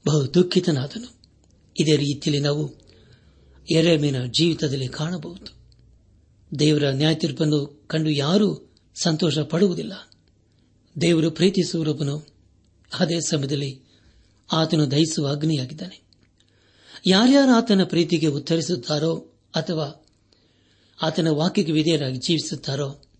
ಬಹು 0.07 0.33
ದುಃಖಿತನಾದನು 0.33 1.21
ಇದೇ 1.79 1.95
ರೀತಿಯಲ್ಲಿ 1.95 2.39
ನಾವು 2.39 2.73
ಎರೆಮಿನ 3.73 4.25
ಜೀವಿತದಲ್ಲಿ 4.25 4.87
ಕಾಣಬಹುದು. 4.87 5.61
ದೇವರ 6.59 6.83
ನ್ಯಾಯ 6.89 7.15
ತೀರ್ಪನ್ನು 7.15 7.85
ಕಂಡು 7.87 8.09
ಯಾರೂ 8.09 8.71
ಸಂತೋಷ 9.01 9.39
ಪಡುವುದಿಲ್ಲ 9.39 10.09
ದೇವರು 11.01 11.31
ಪ್ರೀತಿಸುವರೊಬ್ಬನು 11.31 12.27
ಅದೇ 12.99 13.19
ಸಮಯದಲ್ಲಿ 13.19 13.81
ಆತನು 14.51 14.91
ದಹಿಸುವ 14.91 15.27
ಅಗ್ನಿಯಾಗಿದ್ದಾನೆ. 15.27 16.01
ಯಾರ್ಯಾರು 17.07 17.51
ಆತನ 17.51 17.83
ಪ್ರೀತಿಗೆ 17.83 18.27
ಉತ್ತರಿಸುತ್ತಾರೋ 18.27 19.15
ಅಥವಾ 19.55 20.05
ಆತನ 21.01 21.27
ವಾಕ್ಯಕ್ಕೆ 21.27 21.73
ವಿಧೇಯರಾಗಿ 21.73 22.17
ಜೀವಿಸುತ್ತಾರೋ 22.17 23.10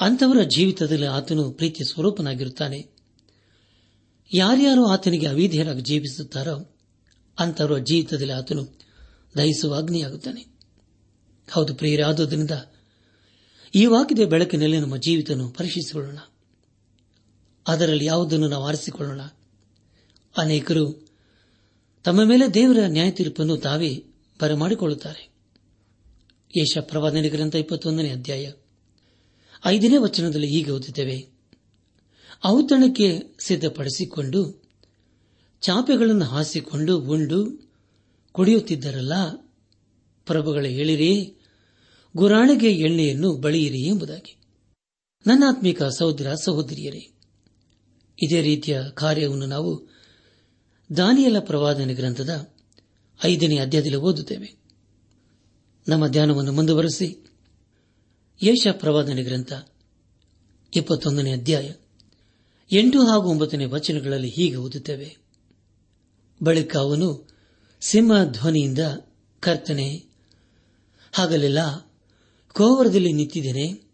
ಅಂತವರ 0.00 0.42
ಜೀವಿತದಲ್ಲಿ 0.42 1.06
ಆತನು 1.06 1.50
ಪ್ರೀತಿ 1.50 1.84
ಸ್ವರೂಪನಾಗಿರುತ್ತಾನೆ. 1.84 2.90
ಯಾರ್ಯಾರು 4.34 4.86
ಆತನಿಗೆ 4.86 5.26
ಅವಿಧೇಯರಾಗಿ 5.26 5.80
ಜೀವಿಸುತ್ತಾರೋ 5.80 6.76
ಅಂತವರ 7.38 7.78
ಜೀವಿತದಲ್ಲಿ 7.78 8.32
ಆತನು 8.32 8.64
ದಹಿಸುವ 9.36 9.74
ಅಗ್ನಿಯಾಗುತ್ತಾನೆ. 9.74 10.46
ಹೌದು 11.52 11.74
ಪ್ರಿಯರಾದುದರಿಂದ 11.74 12.50
ಈ 13.74 13.86
ವಾಕ್ಯದ 13.86 14.28
ಬೆಳಕಿನಲ್ಲಿ 14.28 14.80
ನಮ್ಮ 14.80 14.96
ಜೀವಿತವನ್ನು 14.96 15.50
ಪರೀಕ್ಷಿಸಿಕೊಳ್ಳೋಣ. 15.50 16.18
ಅದರಲ್ಲಿ 17.68 18.04
ಯಾವುದನ್ನು 18.04 18.48
ನಾವು 18.48 18.64
ಆರಿಸಿಕೊಳ್ಳೋಣ? 18.64 19.20
ಅನೇಕರು 20.36 21.08
ತಮ್ಮ 22.04 22.24
ಮೇಲೆ 22.24 22.54
ದೇವರ 22.54 22.78
ನ್ಯಾಯ 22.86 23.10
ತೀರ್ಪನ್ನು 23.10 23.56
ತಾವೇ 23.56 24.04
ಬರಮಾಡಿಕೊಳ್ಳುತ್ತಾರೆ. 24.40 25.34
ಯಶ 26.58 26.78
ಪ್ರವಾದನೆ 26.80 27.28
ಗ್ರಂಥ 27.28 27.54
ಇಪ್ಪತ್ತೊಂದನೇ 27.54 28.10
ಅಧ್ಯಾಯ. 28.10 28.50
ಐದನೇ 29.64 29.96
ವಚನದಲ್ಲಿ 29.96 30.46
ಹೀಗೆ 30.46 30.70
ಓದುತ್ತೇವೆ. 30.70 31.28
ಔತಣಕ್ಕೆ 32.46 33.20
ಸಿದ್ಧಪಡಿಸಿಕೊಂಡು, 33.38 34.62
ಚಾಪೆಗಳನ್ನು 35.60 36.24
ಹಾಸಿಕೊಂಡು 36.24 37.00
ಉಂಡು, 37.00 37.70
ಕುಡಿಯುತ್ತಿದ್ದರಲ್ಲ, 38.32 39.12
ಪ್ರಭುಗಳ 40.26 40.66
ಹೇಳಿರಿ, 40.66 41.36
ಗುರಾಣಿಗೆ 42.16 42.70
ಎಣ್ಣೆಯನ್ನು 42.72 43.36
ಬಳಿಯಿರಿ 43.36 43.80
ಎಂಬುದಾಗಿ. 43.80 44.36
ನನ್ನಾತ್ಮಿಕ 45.26 45.82
ಸಹೋದರ 45.82 46.34
ಸಹೋದರಿಯರೇ, 46.34 47.10
ಇದೇ 48.22 48.42
ರೀತಿಯ 48.42 48.82
ಕಾರ್ಯವನ್ನು 48.94 49.46
ನಾವು 49.46 49.88
ದಾನಿಯಲ 50.96 51.38
ಪ್ರವಾದನೆ 51.38 51.94
ಗ್ರಂಥದ 51.94 52.54
ಐದನೇ 53.24 53.58
ಅಧ್ಯಾಯದಲ್ಲಿ 53.58 53.96
ಓದುತ್ತೇವೆ. 53.96 54.54
ನಮ್ಮ 55.88 56.06
ಧ್ಯಾನವನ್ನು 56.06 56.52
ಮುಂದುವರೆಸಿ 56.52 57.23
ಯೇಷ 58.42 58.66
ಪ್ರವಾದನೆ 58.72 59.22
ಗ್ರಂಥ, 59.22 59.52
ಇಪ್ಪತ್ತೊಂದನೇ 60.76 61.32
ಅಧ್ಯಾಯ. 61.32 61.70
ಎಂಟು 62.72 63.06
ಹಾಗೂ 63.06 63.30
ಒಂಬತ್ತನೇ 63.30 63.64
ವಚನಗಳಲ್ಲಿ 63.64 64.30
ಹೀಗೆ 64.30 64.56
ಓದುತ್ತೇವೆ. 64.56 65.16
ಬಳಿಕ 66.42 66.76
ಅವನು 66.76 67.28
ಸಿಂಹ 67.80 68.24
ಧ್ವನಿಯಿಂದ, 68.24 68.78
ಕರ್ತನೆ 69.40 70.04
ಹಾಗಲೆಲ್ಲ 71.12 71.78
ಕೋವರದಲ್ಲಿ 72.52 73.12
ನಿಂತಿದ್ದೇನೆ. 73.12 73.90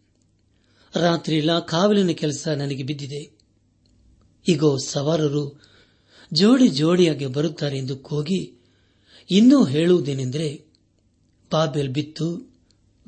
ರಾತ್ರಿಯೆಲ್ಲ 0.95 1.59
ಕಾವಲಿನ 1.59 2.11
ಕೆಲಸ 2.11 2.49
ನನಗೆ 2.49 2.83
ಬಿದ್ದಿದೆ. 2.83 3.39
ಈಗೋ 4.49 4.77
ಸವಾರರು 4.77 5.63
ಜೋಡಿ 6.33 6.69
ಜೋಡಿಯಾಗಿ 6.69 7.27
ಬರುತ್ತಾರೆ 7.27 7.79
ಎಂದು 7.79 7.97
ಕೂಗಿ 7.97 8.63
ಇನ್ನೂ 9.31 9.65
ಹೇಳುವುದೇನೆಂದರೆ, 9.65 10.65
ಬಾಬೆಲ್ 11.53 11.89
ಬಿತ್ತು 11.89 12.55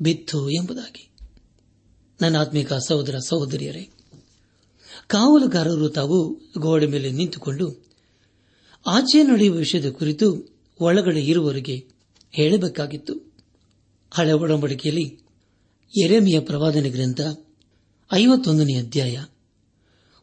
ಬಿತ್ತು 0.01 0.49
ಎಂಬುದಾಗಿ. 0.49 1.12
ನನ್ನ 2.21 2.37
ಆತ್ಮಿಕ 2.37 2.73
ಸಹೋದರ 2.73 3.17
ಸಹೋದರಿಯರೇ, 3.17 3.89
ಕಾವಲುಗಾರರು 5.07 5.89
ತಾವು 5.89 6.41
ಗೋಡೆ 6.57 6.87
ಮೇಲೆ 6.87 7.11
ನಿಂತುಕೊಂಡು 7.11 7.85
ಆಚೆ 8.87 9.23
ನಡೆಯುವ 9.23 9.55
ವಿಷಯದ 9.55 9.89
ಕುರಿತು 9.91 10.55
ಒಳಗಡೆ 10.79 11.21
ಇರುವವರಿಗೆ 11.21 11.85
ಹೇಳಬೇಕಾಗಿತ್ತು. 12.31 13.33
ಹಳೆ 14.13 14.31
ಒಡಂಬಡಿಕೆಯಲ್ಲಿ 14.31 15.19
ಎರೆಮಿಯ 16.03 16.39
ಪ್ರವಾದನೆ 16.39 16.89
ಗ್ರಂಥ 16.89 17.21
ಐವತ್ತೊಂದನೇ 18.13 18.73
ಅಧ್ಯಾಯ 18.73 19.23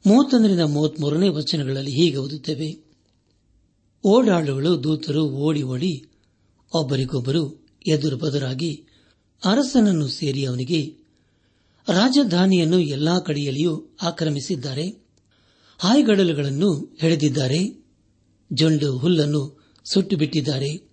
ಮೂವತ್ತೊಂದರಿಂದ 0.06 0.60
ಮೂವತ್ಮೂರನೇ 0.60 1.28
ವಚನಗಳಲ್ಲಿ 1.28 1.90
ಹೀಗೆ 1.90 2.16
ಓದುತ್ತೇವೆ. 2.16 2.84
ಓಡಾಳುಗಳು 4.04 4.84
ದೂತರು 4.84 5.24
ಓಡಿ 5.24 5.62
ಓಡಿ 5.62 6.06
ಒಬ್ಬರಿಗೊಬ್ಬರು 6.74 7.66
ಎದುರು 7.86 8.16
ಬದುರಾಗಿ 8.16 8.84
ಅರಸನನ್ನು 9.44 10.08
ಸೇರಿ 10.08 10.44
ಅವನಿಗೆ 10.44 10.99
ರಾಜಧಾನಿಯನ್ನು 11.88 12.78
ಎಲ್ಲಾ 12.78 13.18
ಕಡೆಯಲ್ಲಿಯೂ 13.18 13.96
ಆಕ್ರಮಿಸಿದ್ದಾರೆ. 14.02 14.88
ಹಾಯ್ಗಡಲುಗಳನ್ನು 15.78 16.96
ಹಿಡಿದಿದ್ದಾರೆ. 17.00 17.84
ಜೊಂಡು 18.52 18.98
ಹುಲ್ಲನ್ನು 18.98 19.72
ಸುಟ್ಟು 19.92 20.16
ಬಿಟ್ಟಿದ್ದಾರೆ 20.16 20.90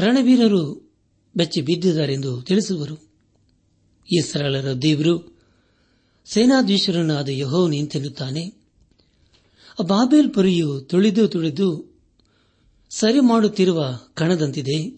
ರಣವೀರರು 0.00 0.92
ಬೆಚ್ಚಿ 1.36 1.60
ಬಿದ್ದಿದ್ದಾರೆಂದು 1.60 2.42
ತಿಳಿಸುವರು. 2.42 2.96
ಇಸ್ರಾಳರ 4.12 4.72
ದೇವರು 4.72 5.38
ಸೇನಾಧೀಶರನ್ನಾದ 6.24 7.28
ಯಹೋ 7.28 7.68
ನಿಂತೆನ್ನುತ್ತಾನೆ 7.68 8.64
ಬಾಬೇಲ್ 9.82 10.34
ಪುರಿಯು 10.34 10.80
ತುಳಿದು 10.80 11.28
ತುಳಿದು 11.28 11.98
ಸರಿ 12.90 13.20
ಮಾಡುತ್ತಿರುವ 13.20 13.98
ಕಣದಂತಿದೆ. 14.14 14.96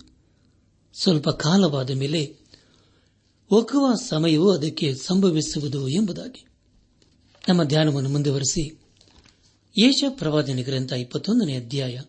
ಸ್ವಲ್ಪ 1.02 1.28
ಕಾಲವಾದ 1.28 1.90
ಮೇಲೆ 1.90 2.46
ಒಕ್ಕುವ 3.50 3.95
ಸಮಯವು 3.95 4.50
ಅದಕ್ಕೆ 4.50 4.95
ಸಂಭವಿಸುವುದು 4.95 5.88
ಎಂಬುದಾಗಿ. 5.88 6.47
ನಮ್ಮ 7.49 7.65
ಧ್ಯಾನವನ್ನು 7.65 8.11
ಮುಂದುವರೆಸಿ. 8.11 8.81
ಯೇಷ 9.79 10.05
ಪ್ರವಾದನೆ 10.09 10.62
ಗ್ರಂಥ 10.62 10.93
ಇಪ್ಪತ್ತೊಂದನೇ 10.93 11.57
ಅಧ್ಯಾಯ 11.57 12.00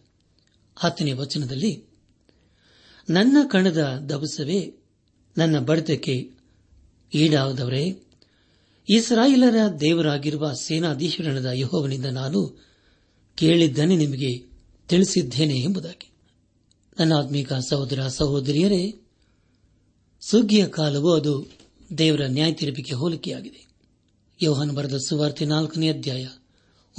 ಹತ್ತನೇ 0.76 1.12
ವಚನದಲ್ಲಿ, 1.12 1.86
ನನ್ನ 3.10 3.38
ಕಣದ 3.52 4.06
ದವಸವೇ 4.10 4.78
ನನ್ನ 5.38 5.60
ಬಡತಕ್ಕೆ 5.60 6.32
ಈಡಾದವರೇ, 7.14 8.04
ಇಸ್ರಾಯಿಲರ 8.90 9.56
ದೇವರಾಗಿರುವ 9.80 10.54
ಸೇನಾಧೀಶ್ವರನದ 10.54 11.50
ಯಹೋವನಿಂದ 11.54 12.06
ನಾನು 12.06 12.66
ಕೇಳಿದ್ದನೆ 13.36 13.96
ನಿಮಗೆ 13.96 14.40
ತಿಳಿಸಿದ್ದೇನೆ 14.88 15.60
ಎಂಬುದಾಗಿ. 15.60 16.12
ನನ್ನ 17.00 17.14
ಆತ್ಮೀಕ 17.14 17.54
ಸಹೋದರ 17.54 18.08
ಸಹೋದರಿಯರೇ 18.08 19.07
ಸುಗ್ಗಿಯ 20.30 20.68
ಕಾಲವು 20.68 21.14
ಅದು 21.14 21.48
ದೇವರ 21.98 22.22
ನ್ಯಾಯ 22.22 22.52
ತೀರ್ಪಿಗೆ 22.52 22.96
ಹೋಲಿಕೆಯಾಗಿದೆ. 22.96 23.68
ಯೋಹನ್ 24.44 24.72
ಬರೆದ 24.72 24.98
ಸುವಾರ್ತೆ 24.98 25.46
ನಾಲ್ಕನೇ 25.46 25.90
ಅಧ್ಯಾಯ, 25.90 26.28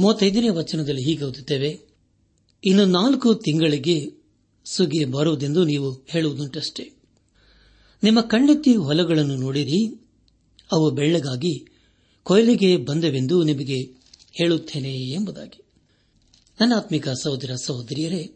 ಮೂವತ್ತೈದನೇ 0.01 0.49
ವಚನದಲ್ಲಿ 0.49 1.03
ಹೀಗೆ 1.05 1.25
ಓದುತ್ತೇವೆ, 1.25 1.81
ಇನ್ನು 2.65 2.85
ನಾಲ್ಕು 2.85 3.35
ತಿಂಗಳಿಗೆ 3.35 4.13
ಸುಗ್ಗಿ 4.65 5.05
ಬರುವುದೆಂದು 5.05 5.65
ನೀವು 5.65 5.93
ಹೇಳುವುದುಂಟಷ್ಟೇ. 6.09 6.93
ನಿಮ್ಮ 8.03 8.21
ಕಣ್ಣೆತ್ತಿ 8.21 8.77
ಹೊಲಗಳನ್ನು 8.77 9.37
ನೋಡಿರಿ, 9.37 10.01
ಅವು 10.73 10.91
ಬೆಳ್ಳಗಾಗಿ 10.91 11.67
ಕೊಯ್ಲಿಗೆ 12.23 12.77
ಬಂದವೆಂದು 12.77 13.43
ನಿಮಗೆ 13.43 13.81
ಹೇಳುತ್ತೇನೆ 14.39 14.93
ಎಂಬುದಾಗಿ. 14.93 15.65
ನನ್ನ 16.61 16.73
ಆತ್ಮಿಕ 16.77 17.09
ಸಹೋದರ 17.09 17.51
ಸಹೋದರಿಯರೇ, 17.65 18.35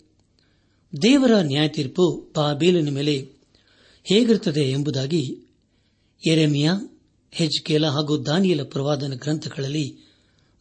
ದೇವರ 1.02 1.30
ನ್ಯಾಯ 1.40 1.68
ತೀರ್ಪು 1.68 2.32
ಬಾಬೇಲಿನ 2.36 2.90
ಮೇಲೆ 2.90 3.41
ಹೇಗಿರುತ್ತದೆ 4.04 4.60
ಎಂಬುದಾಗಿ 4.60 5.42
ಎರೆಮಿಯಾ 6.26 7.00
ಹೆಜ್ಕೇಲ 7.30 7.86
ಹಾಗೂ 7.86 8.18
ದಾನಿಯಲ 8.18 8.62
ಪ್ರವಾದನ 8.62 9.14
ಗ್ರಂಥಗಳಲ್ಲಿ 9.14 9.98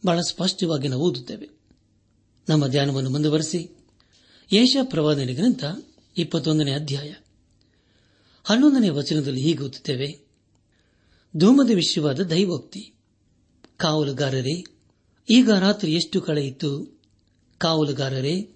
ಬಹಳ 0.06 0.20
ಸ್ಪಷ್ಟವಾಗಿ 0.20 0.88
ನಾವು 0.88 1.02
ಓದುತ್ತೇವೆ. 1.02 1.48
ನಮ್ಮ 2.48 2.66
ಧ್ಯಾನವನ್ನು 2.66 3.10
ಮುಂದುವರೆಸಿ. 3.10 3.76
ಯೇಷ 4.52 4.76
ಪ್ರವಾದನ 4.82 5.28
ಗ್ರಂಥ 5.34 5.64
ಇಪ್ಪತ್ತೊಂದನೇ 6.18 6.72
ಅಧ್ಯಾಯ. 6.72 7.14
ಹನ್ನೊಂದನೇ 8.44 8.88
ವಚನದಲ್ಲಿ 8.88 9.40
ಹೀಗೆ 9.40 9.58
ಓದುತ್ತೇವೆ. 9.58 10.26
ಧೂಮದ 11.36 11.70
ವಿಷಯವಾದ 11.74 12.20
ದೈವೋಕ್ತಿ. 12.20 12.94
ಕಾವಲುಗಾರರೇ, 13.76 14.64
ಈಗ 15.30 15.50
ರಾತ್ರಿ 15.50 15.94
ಎಷ್ಟು 15.94 16.20
ಕಳೆಯಿತು 16.20 17.00
ಕಾವಲುಗಾರರೇ, 17.58 18.50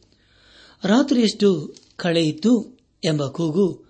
ರಾತ್ರಿ 0.85 1.23
ಎಷ್ಟು 1.23 1.75
ಕಳೆಯಿತು 1.97 2.79
ಎಂಬ 3.05 3.27
ಕೂಗು 3.27 3.86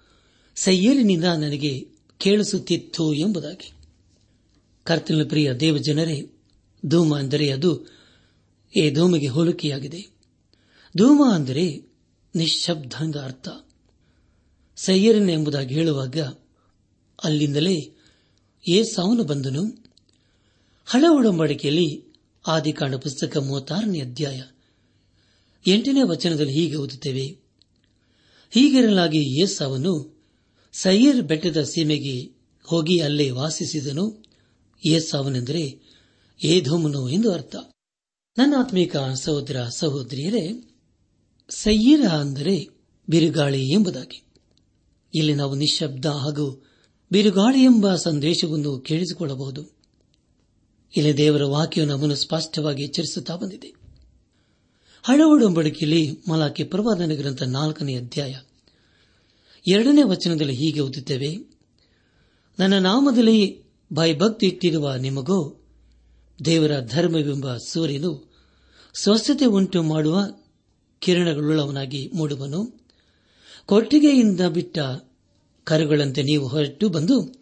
ಸೈಯೇಲಿನಿಂದ 0.56 1.24
ನನಗೆ 1.24 1.88
ಕೇಳಿಸುತ್ತಿತ್ತು 2.18 3.14
ಎಂಬುದಾಗಿ. 3.14 3.72
ಕರ್ತನ 4.84 5.24
ಪ್ರಿಯ 5.28 5.52
ದೇವಜನರೇ, 5.52 6.30
ಧೂಮ 6.86 7.18
ಅಂದರೆ 7.18 7.50
ಅದು 7.50 7.86
ಏ 8.76 8.94
ಧೂಮಿಗೆ 8.94 9.26
ಹೋಲಿಕೆಯಾಗಿದೆ. 9.26 10.06
ಧೂಮ 10.96 11.24
ಅಂದರೆ 11.34 11.82
ನಿಶಬ್ದಂಗ 12.34 13.16
ಅರ್ಥ. 13.16 13.48
ಸೈಯರನ್ 14.76 15.30
ಎಂಬುದಾಗಿ 15.30 15.74
ಹೇಳುವಾಗ 15.74 16.18
ಅಲ್ಲಿಂದಲೇ 17.24 17.94
ಏ 18.68 18.82
ಸಾವನು 18.82 19.24
ಬಂದನು. 19.24 19.84
ಹಳ 20.86 21.04
ಒಡಂಬಡಿಕೆಯಲ್ಲಿ 21.08 22.04
ಆದಿಕಾಂಡ 22.46 22.94
ಪುಸ್ತಕ 22.94 23.36
ಮೂವತ್ತಾರನೇ 23.36 24.00
ಅಧ್ಯಾಯ 24.00 24.42
ಎಂಟನೇ 25.66 26.02
ವಚನದಲ್ಲಿ 26.02 26.52
ಹೀಗೆ 26.52 26.76
ಓದುತ್ತೇವೆ. 26.76 27.38
ಹೀಗಿರಲಾಗಿ 28.50 29.42
ಏಸಾವನು 29.42 30.15
ಸೈಯರ್ 30.82 31.22
ಬೆಟ್ಟದ 31.22 31.62
ಸೀಮೆಗೆ 31.62 32.36
ಹೋಗಿ 32.62 33.00
ಅಲ್ಲೇ 33.00 33.30
ವಾಸಿಸಿದನು. 33.30 34.24
ಏಸಾವನೆಂದರೆ 34.86 35.80
ಏಧೋಮನು 36.44 37.08
ಎಂದು 37.08 37.32
ಅರ್ಥ. 37.32 37.56
ನನ್ನ 38.38 38.54
ಆತ್ಮೀಕ 38.58 38.96
ಸಹೋದರ 38.96 39.64
ಸಹೋದರಿಯರೇ 39.76 40.74
ಸಯ್ಯರ 41.48 42.08
ಅಂದರೆ 42.08 42.68
ಬಿರುಗಾಳಿ 43.08 43.72
ಎಂಬುದಾಗಿ. 43.72 44.24
ಇಲ್ಲಿ 45.14 45.34
ನಾವು 45.34 45.54
ನಿಶಬ್ದ 45.54 46.04
ಹಾಗೂ 46.04 46.66
ಬಿರುಗಾಳಿ 47.12 47.62
ಎಂಬ 47.62 47.94
ಸಂದೇಶವನ್ನು 47.94 48.78
ಕೇಳಿಸಿಕೊಳ್ಳಬಹುದು. 48.78 49.62
ಇಲ್ಲಿ 50.96 51.16
ದೇವರ 51.16 51.44
ವಾಕ್ಯವು 51.44 51.86
ನಮ್ಮನ್ನು 51.86 52.16
ಸ್ಪಷ್ಟವಾಗಿ 52.16 52.82
ಎಚ್ಚರಿಸುತ್ತಾ 52.82 53.36
ಬಂದಿದೆ. 53.36 53.74
ಹಳವಡಂಬಡಿಕೆಯಲ್ಲಿ 55.02 56.10
ಮಲಾಕೆ 56.28 56.64
ಪ್ರವಾದನ 56.64 57.12
ಗ್ರಂಥ 57.14 57.42
ನಾಲ್ಕನೇ 57.42 57.94
ಅಧ್ಯಾಯ. 57.94 58.34
ಎರಡನೇ 59.66 60.02
ವಚನದಲ್ಲಿ 60.02 60.54
ಹೀಗೆ 60.54 60.80
ಓದುತ್ತೇವೆ. 60.80 61.36
ನನ್ನ 62.58 62.78
ನಾಮದಲ್ಲಿ 62.78 63.64
ಭಯಭಕ್ತಿ 63.92 64.46
ಇಟ್ಟಿರುವ 64.46 64.94
ನಿಮಗೋ, 64.94 65.60
ದೇವರ 66.44 66.70
ಧರ್ಮವೆಂಬ 66.80 67.56
ಸೂರ್ಯನು 67.56 68.34
ಸ್ವಸ್ಥತೆ 68.94 69.44
ಉಂಟು 69.44 69.82
ಮಾಡುವ 69.82 70.18
ಕಿರಣಗಳುಳ್ಳವನಾಗಿ 70.98 72.10
ಮೂಡುವನು. 72.14 72.80
ಕೊಟ್ಟಿಗೆಯಿಂದ 73.66 74.40
ಬಿಟ್ಟ 74.40 74.78
ಕರುಗಳಂತೆ 75.64 76.22
ನೀವು 76.22 76.48
ಹೊರಟು 76.48 76.88
ಬಂದು 76.88 77.40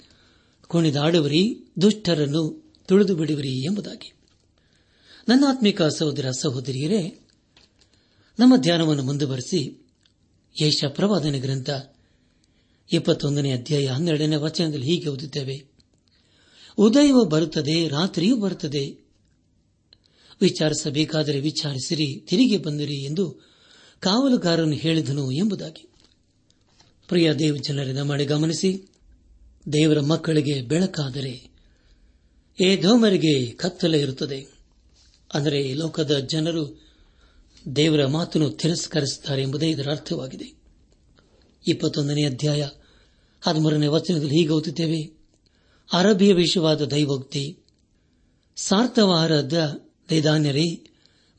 ಕುಣಿದಾಡುವರಿ, 0.67 1.73
ದುಷ್ಟರನ್ನು 1.83 2.73
ತುಳಿದು 2.89 3.17
ಬಿಡುವರಿ 3.17 3.65
ಎಂಬುದಾಗಿ. 3.65 4.13
ನನ್ನ 5.29 5.45
ಆತ್ಮಿಕ 5.49 5.83
ಸಹೋದರ 5.83 6.31
ಸಹೋದರಿಯರೇ, 6.31 7.29
ನಮ್ಮ 8.39 8.57
ಧ್ಯಾನವನ್ನು 8.57 9.03
ಮುಂದುವರೆಸಿ 9.03 9.87
ಯೇಷ 10.63 10.85
ಪ್ರವಾದನ 10.89 11.35
ಗ್ರಂಥ 11.39 11.71
ಇಪ್ಪತ್ತೊಂದನೇ 12.93 13.53
ಅಧ್ಯಾಯ 13.53 13.87
ಹನ್ನೆರಡನೇ 13.87 14.37
ವಚನದಲ್ಲಿ 14.37 14.87
ಹೀಗೆ 14.87 15.09
ಓದುತ್ತೇವೆ. 15.09 15.71
ಉದಯವೂ 16.79 17.25
ಬರುತ್ತದೆ, 17.25 17.89
ರಾತ್ರಿಯೂ 17.89 18.37
ಬರುತ್ತದೆ. 18.37 19.05
ವಿಚಾರಿಸಬೇಕಾದರೆ 20.41 21.41
ವಿಚಾರಿಸಿರಿ, 21.41 22.21
ತಿರುಗಿ 22.21 22.57
ಬಂದಿರಿ 22.57 23.05
ಎಂದು 23.05 23.31
ಕಾವಲುಗಾರನು 24.01 24.73
ಹೇಳಿದನು 24.73 25.31
ಎಂಬುದಾಗಿ. 25.31 25.89
ಪ್ರಿಯ 27.09 27.33
ದೇವ 27.33 27.57
ಜನರಿಂದ 27.57 27.99
ಮಾಡಿ 27.99 28.25
ಗಮನಿಸಿ, 28.25 28.89
ದೇವರ 29.73 30.01
ಮಕ್ಕಳಿಗೆ 30.01 30.63
ಬೆಳಕಾದರೆ 30.63 31.55
ಏ 32.61 32.83
ಧೋಮರಿಗೆ 32.83 33.51
ಕತ್ತಲೆ 33.51 34.01
ಇರುತ್ತದೆ. 34.01 34.47
ಅಂದರೆ 35.35 35.75
ಲೋಕದ 35.75 36.19
ಜನರು 36.19 36.81
ದೇವರ 37.77 38.07
ಮಾತನ್ನು 38.07 38.51
ತಿರಸ್ಕರಿಸುತ್ತಾರೆ 38.51 39.43
ಎಂಬುದೇ 39.43 39.71
ಇದರ 39.71 39.91
ಅರ್ಥವಾಗಿದೆ. 39.91 40.64
ಇಪ್ಪತ್ತೊಂದನೇ 41.67 42.25
ಅಧ್ಯಾಯ. 42.25 42.69
ಹದಿಮೂರನೇ 43.41 43.87
ವಚನದಲ್ಲಿ 43.87 44.37
ಹೀಗೆ 44.37 44.49
ಓದುತ್ತೇವೆ. 44.49 45.19
ಅರಬಿಯ 45.93 46.33
ವಿಷಯವಾದ 46.33 46.83
ದೈವೋಕ್ತಿ. 46.83 47.59
ಸಾರ್ಥವಾರದ 48.57 49.83
ದೈದಾನ್ಯರೇ, 50.11 50.87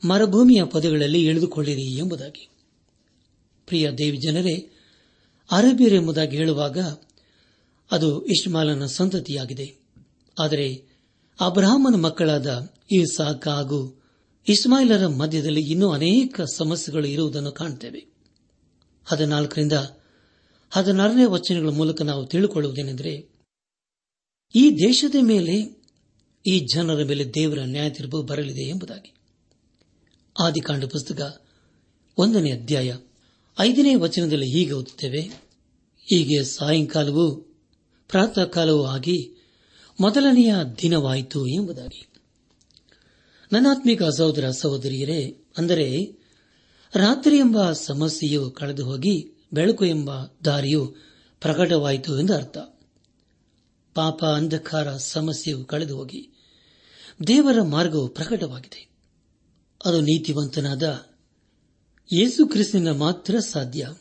ಮರಭೂಮಿಯ 0.07 0.63
ಪದಗಳಲ್ಲಿ 0.63 1.25
ಇಳಿದುಕೊಳ್ಳಿರಿ 1.25 1.97
ಎಂಬುದಾಗಿ. 1.97 2.49
ಪ್ರಿಯ 3.67 3.91
ದೇವಿ 3.91 4.17
ಜನರೇ 4.17 4.69
ಅರಬಿಯರೆಂಬುದಾಗಿ 5.51 6.37
ಹೇಳುವಾಗ 6.37 6.77
ಅದು 7.91 8.25
ಇಷ್ಮಾಲನ 8.25 8.85
ಸಂತತಿಯಾಗಿದೆ. 8.85 9.75
ಆದರೆ 10.39 10.83
ಅಬ್ರಾಹ್ಮನ 11.41 11.95
ಮಕ್ಕಳಾದ 11.95 12.73
ಇಸಾಕ 12.91 13.47
ಹಾಗೂ 13.47 14.03
ಇಸ್ಮಾಯಿಲರ 14.49 15.07
ಮಧ್ಯದಲ್ಲಿ 15.07 15.61
ಇನ್ನೂ 15.61 15.91
ಅನೇಕ 15.91 16.41
ಸಮಸ್ಯೆಗಳು 16.41 17.07
ಇರುವುದನ್ನು 17.07 17.51
ಕಾಣುತ್ತೇವೆ. 17.51 18.05
ಹದಿನಾಲ್ಕರಿಂದ 19.05 19.73
ಹದಿನಾರನೇ 20.75 21.25
ವಚನಗಳ 21.25 21.69
ಮೂಲಕ 21.69 22.01
ನಾವು 22.01 22.25
ತಿಳಿದುಕೊಳ್ಳುವುದೇನೆಂದರೆ 22.25 23.29
ಈ 24.55 24.71
ದೇಶದ 24.71 25.15
ಮೇಲೆ, 25.21 25.55
ಈ 26.45 26.59
ಜನರ 26.59 27.03
ಮೇಲೆ 27.03 27.33
ದೇವರ 27.33 27.59
ನ್ಯಾಯ 27.59 27.89
ತೀರ್ಪು 27.89 28.21
ಬರಲಿದೆ 28.21 28.61
ಎಂಬುದಾಗಿ. 28.61 29.11
ಆದಿಕಾಂಡ 30.39 30.85
ಪುಸ್ತಕ 30.85 31.43
ಒಂದನೇ 32.17 32.51
ಅಧ್ಯಾಯ 32.51 32.97
ಐದನೇ 33.59 33.95
ವಚನದಲ್ಲಿ 33.95 34.45
ಹೀಗೆ 34.45 34.71
ಓದುತ್ತೇವೆ, 34.71 35.21
ಹೀಗೆ 36.03 36.43
ಸಾಯಂಕಾಲವೂ 36.43 37.25
ಪ್ರಾತಃ 38.07 38.45
ಕಾಲವೂ 38.45 38.85
ಆಗಿ 38.85 39.17
ಮೊದಲನೆಯ 40.01 40.55
ದಿನವಾಯಿತು 40.81 41.47
ಎಂಬುದಾಗಿ. 41.47 42.07
ನನಾತ್ಮಿಕ 43.51 44.03
ಸಹೋದರ 44.03 44.49
ಸಹೋದರಿಯರೇ, 44.49 45.21
ಅಂದರೆ 45.57 45.87
ರಾತ್ರಿ 46.95 47.37
ಎಂಬ 47.37 47.71
ಸಮಸ್ಯೆಯು 47.71 48.51
ಕಳೆದು 48.51 48.85
ಹೋಗಿ 48.85 49.34
ಬೆಳಕು 49.55 49.85
ಎಂಬ 49.85 50.11
ದಾರಿಯು 50.45 50.95
ಪ್ರಕಟವಾಯಿತು 51.41 52.19
ಎಂದು 52.19 52.35
ಅರ್ಥ. 52.35 52.57
ಪಾಪ 53.95 54.25
ಅಂಧಕಾರ 54.25 54.97
ಸಮಸ್ಯೆಯು 54.97 55.65
ಕಳೆದು 55.65 55.97
ಹೋಗಿ 55.97 56.31
ದೇವರ 57.27 57.61
ಮಾರ್ಗವು 57.61 58.07
ಪ್ರಕಟವಾಗಿದೆ. 58.07 58.89
ಅದು 59.85 60.01
ನೀತಿವಂತನಾದ 60.01 61.05
ಯೇಸು 62.13 62.47
ಕ್ರಿಸ್ತನ 62.47 62.91
ಮಾತ್ರ 62.91 63.39
ಸಾಧ್ಯ. 63.39 63.93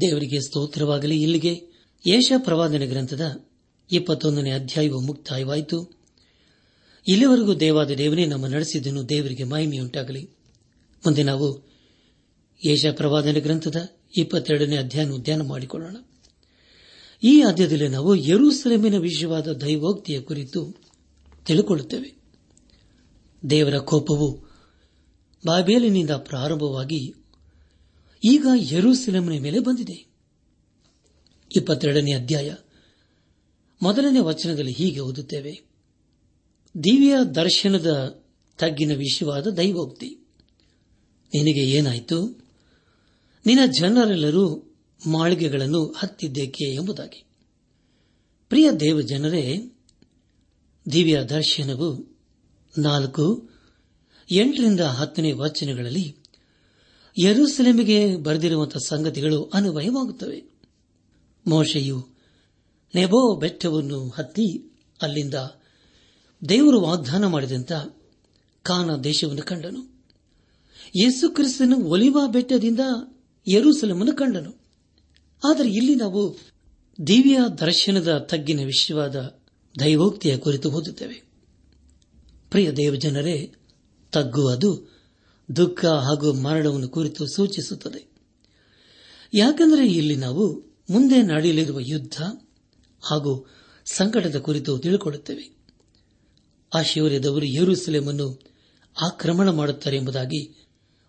ದೇವರಿಗೆ 0.00 0.40
ಸ್ತೋತ್ರವಾಗಲಿ. 0.40 1.22
ಇಲ್ಲಿಗೆ 1.22 1.62
ಯೇಷ 2.06 2.32
ಪ್ರವಾದನ 2.38 2.82
ಗ್ರಂಥದ 2.84 3.44
ಇಪ್ಪತ್ತೊಂದನೇ 3.92 4.50
ಅಧ್ಯಾಯವು 4.50 5.00
ಮುಕ್ತಾಯವಾಯಿತು. 5.00 6.00
ಇಲ್ಲಿವರೆಗೂ 7.08 7.54
ದೇವಾದ 7.54 7.90
ದೇವನೇ 7.90 8.26
ನಮ್ಮ 8.26 8.46
ನಡೆಸಿದ್ದನ್ನು 8.46 9.08
ದೇವರಿಗೆ 9.08 9.44
ಮಹಿಮೆಯುಂಟಾಗಲಿ. 9.44 10.30
ಮುಂದೆ 11.06 11.22
ನಾವು 11.22 11.68
ಯೇಷ 12.66 12.86
ಪ್ರವಾದನ 12.86 13.36
ಗ್ರಂಥದ 13.38 13.95
ಇಪ್ಪತ್ತೆರಡನೇ 14.16 14.76
ಅಧ್ಯಾಯ 14.76 15.10
ಉದ್ಯಾನ 15.10 15.42
ಮಾಡಿಕೊಳ್ಳೋಣ. 15.42 15.96
ಈ 17.22 17.42
ಅಧ್ಯಾಯದಲ್ಲಿ 17.42 17.88
ನಾವು 17.88 18.14
ಯರೂಸಲೇಮಿನ 18.14 18.98
ವಿಷಯವಾದ 18.98 19.52
ದೈವೋಕ್ತಿಯ 19.52 20.20
ಕುರಿತು 20.20 20.74
ತಿಳಿಕೊಳ್ಳುತ್ತೇವೆ. 21.46 22.14
ದೇವರ 23.50 23.78
ಕೋಪವು 23.78 24.46
ಬಾಬೇಲಿನಿಂದ 25.46 26.10
ಪ್ರಾರಂಭವಾಗಿ 26.10 27.14
ಈಗ 28.24 28.46
ಯರೂಸಲೇಮಿನ 28.54 29.42
ಮೇಲೆ 29.42 29.58
ಬಂದಿದೆ. 29.58 30.06
ಇಪ್ಪತ್ತೆರಡನೇ 31.56 32.12
ಅಧ್ಯಾಯ 32.12 32.54
ಮೊದಲನೇ 33.82 34.18
ವಚನದಲ್ಲಿ 34.18 34.72
ಹೀಗೆ 34.72 35.00
ಓದುತ್ತೇವೆ. 35.00 35.60
ದಿವ್ಯ 36.84 37.16
ದರ್ಶನದ 37.34 38.20
ತಗ್ಗಿನ 38.58 38.94
ವಿಷಯವಾದ 38.94 39.46
ದೈವೋಕ್ತಿ. 39.46 40.08
ನಿನಗೆ 41.34 41.70
ಏನಾಯಿತು? 41.70 42.45
ನಿನ್ನ 43.46 43.72
ಜನರೆಲ್ಲರೂ 43.80 44.76
ಮಾಳಿಗೆಗಳನ್ನು 45.06 45.94
ಹತ್ತಿದ್ದೇಕೆ 45.98 46.74
ಎಂಬುದಾಗಿ. 46.74 47.24
ಪ್ರಿಯ 48.48 48.72
ದೇವ 48.72 49.00
ಜನರೇ, 49.00 49.72
ದಿವ್ಯ 50.92 51.22
ದರ್ಶನವು 51.22 52.16
ನಾಲ್ಕು, 52.78 53.50
ಎಂಟರಿಂದ 54.30 54.80
ಹತ್ತನೇ 54.80 55.32
ವಚನಗಳಲ್ಲಿ 55.32 56.16
ಯರುಸೆಲೆಮಿಗೆ 57.24 58.16
ಬರೆದಿರುವಂತಹ 58.16 58.78
ಸಂಗತಿಗಳು 58.86 59.44
ಅನ್ವಯವಾಗುತ್ತವೆ. 59.44 60.44
ಮೋಶೆಯು 61.46 62.08
ನೆಬೋ 62.94 63.36
ಬೆಟ್ಟವನ್ನು 63.36 64.08
ಹತ್ತಿ 64.08 64.72
ಅಲ್ಲಿಂದ 65.02 65.34
ದೇವರು 66.48 66.80
ವಾಗ್ದಾನ 66.80 67.26
ಮಾಡಿದಂತ 67.26 67.72
ಕಾನ 68.62 68.96
ದೇಶವನ್ನು 68.96 69.42
ಕಂಡನು. 69.42 70.04
ಯೇಸು 70.96 71.28
ಕ್ರಿಸ್ತನು 71.28 71.76
ಒಲಿವಾ 71.76 72.26
ಬೆಟ್ಟದಿಂದ 72.26 72.80
ಯರೂಸಲಮನ್ನು 73.48 74.12
ಕಂಡನು. 74.12 74.54
ಆದರೆ 75.44 75.70
ಇಲ್ಲಿ 75.70 75.94
ನಾವು 75.94 76.38
ದಿವ್ಯ 77.06 77.38
ದರ್ಶನದ 77.60 78.18
ತಗ್ಗಿನ 78.18 78.60
ವಿಷಯವಾದ 78.60 79.40
ದೈವೋಕ್ತಿಯ 79.80 80.38
ಕುರಿತು 80.38 80.70
ಓದುತ್ತೇವೆ. 80.70 81.22
ಪ್ರಿಯ 82.50 82.72
ದೇವಜನರೇ, 82.72 83.52
ತಗ್ಗು 84.12 84.48
ಅದು 84.48 84.96
ದುಃಖ 85.56 85.84
ಹಾಗೂ 85.84 86.32
ಮರಣವನ್ನು 86.32 86.88
ಕುರಿತು 86.88 87.26
ಸೂಚಿಸುತ್ತದೆ. 87.34 88.16
ಯಾಕೆಂದರೆ 89.34 89.92
ಇಲ್ಲಿ 89.92 90.16
ನಾವು 90.16 90.76
ಮುಂದೆ 90.90 91.22
ನಡೆಯಲಿರುವ 91.22 91.78
ಯುದ್ಧ 91.80 92.22
ಹಾಗೂ 93.02 93.50
ಸಂಕಟದ 93.84 94.36
ಕುರಿತು 94.36 94.78
ತಿಳ್ಕೊಳ್ಳುತ್ತೇವೆ. 94.78 95.56
ಆ 96.74 96.82
ಶೌರ್ಯದವರು 96.82 97.46
ಯರೂಸಲೇಮನ್ನು 97.46 98.40
ಆಕ್ರಮಣ 99.02 99.50
ಮಾಡುತ್ತಾರೆ 99.50 99.96
ಎಂಬುದಾಗಿ 99.96 100.65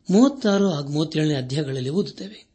ಮೂವತ್ತಾರು 0.09 0.69
ಹಾಗೂ 0.69 0.89
ಮೂವತ್ತೇಳನೇ 0.89 1.33
ಅಧ್ಯಾಯಗಳಲ್ಲಿ 1.33 1.89
ಓದುತ್ತೇವೆ. 1.89 2.47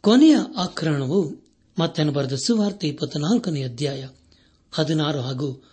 ಕೊನೆಯ 0.00 0.36
ಆಕ್ರಮಣವು 0.56 1.34
ಮತ್ತೆ 1.78 2.04
ಬರೆದ 2.04 2.32
ಸುವಾರ್ತೆ 2.34 2.88
ಇಪ್ಪತ್ನಾಲ್ಕನೇ 2.88 3.62
ಅಧ್ಯಾಯ 3.62 4.08
ಹದಿನಾರು 4.72 5.20
ಹಾಗೂ 5.20 5.64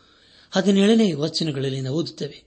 ಹದಿನೇಳನೇ 0.51 1.13
ವಚನಗಳಲ್ಲಿ 1.13 1.81
ನಾವು 1.81 1.97
ಓದುತ್ತೇವೆ. 1.97 2.43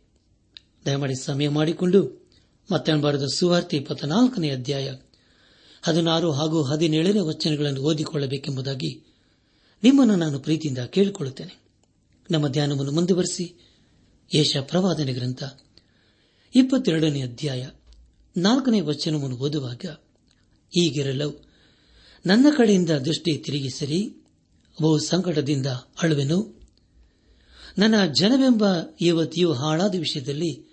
ದಯಮಾಡಿ 0.86 1.24
ಸಮಯ 1.24 1.48
ಮಾಡಿಕೊಂಡು 1.48 2.28
ಮತ್ತೆ 2.72 2.94
ಬರೆದ 2.94 3.22
ಸುವಾರ್ತೆ 3.34 3.76
ಇಪ್ಪತ್ನಾಲ್ಕನೇ 3.76 4.50
ಅಧ್ಯಾಯ 4.50 4.94
ಹದಿನಾರು 5.82 6.32
ಹಾಗೂ 6.32 6.62
ಹದಿನೇಳನೇ 6.62 7.20
ವಚನಗಳನ್ನು 7.20 7.80
ಓದಿಕೊಳ್ಳಬೇಕೆಂಬುದಾಗಿ 7.80 9.02
ನಿಮ್ಮನ್ನು 9.82 10.16
ನಾನು 10.16 10.38
ಪ್ರೀತಿಯಿಂದ 10.38 10.78
ಕೇಳಿಕೊಳ್ಳುತ್ತೇನೆ. 10.78 11.62
ನಮ್ಮ 12.30 12.48
ಧ್ಯಾನವನ್ನು 12.48 12.92
ಮುಂದುವರೆಸಿ 12.92 13.70
ಯೇಷ 14.34 14.56
ಪ್ರವಾದನೆ 14.56 15.12
ಗ್ರಂಥ 15.12 15.42
ಇಪ್ಪತ್ತೆರಡನೇ 16.54 17.22
ಅಧ್ಯಾಯ 17.22 17.68
ನಾಲ್ಕನೇ 18.36 18.80
ವಚನವನ್ನು 18.80 19.36
ಓದುವಾಗ 19.36 19.80
ಗಿರಲವ್ 20.92 21.32
ನನ್ನ 22.26 22.46
ಕಡೆಯಿಂದ 22.56 22.90
ದೃಷ್ಟಿ 22.90 23.38
ತಿರುಗಿಸಿರಿ 23.38 24.16
ಬಹು 24.82 24.98
ಸಂಕಟದಿಂದ 24.98 25.66
ಅಳುವೆನು. 26.02 26.60
ನನ್ನ 27.78 27.94
ಜನವೆಂಬ 28.06 28.64
ಯುವತಿಯು 29.00 29.52
ಹಾಳಾದ 29.52 29.94
ವಿಷಯದಲ್ಲಿ 29.94 30.72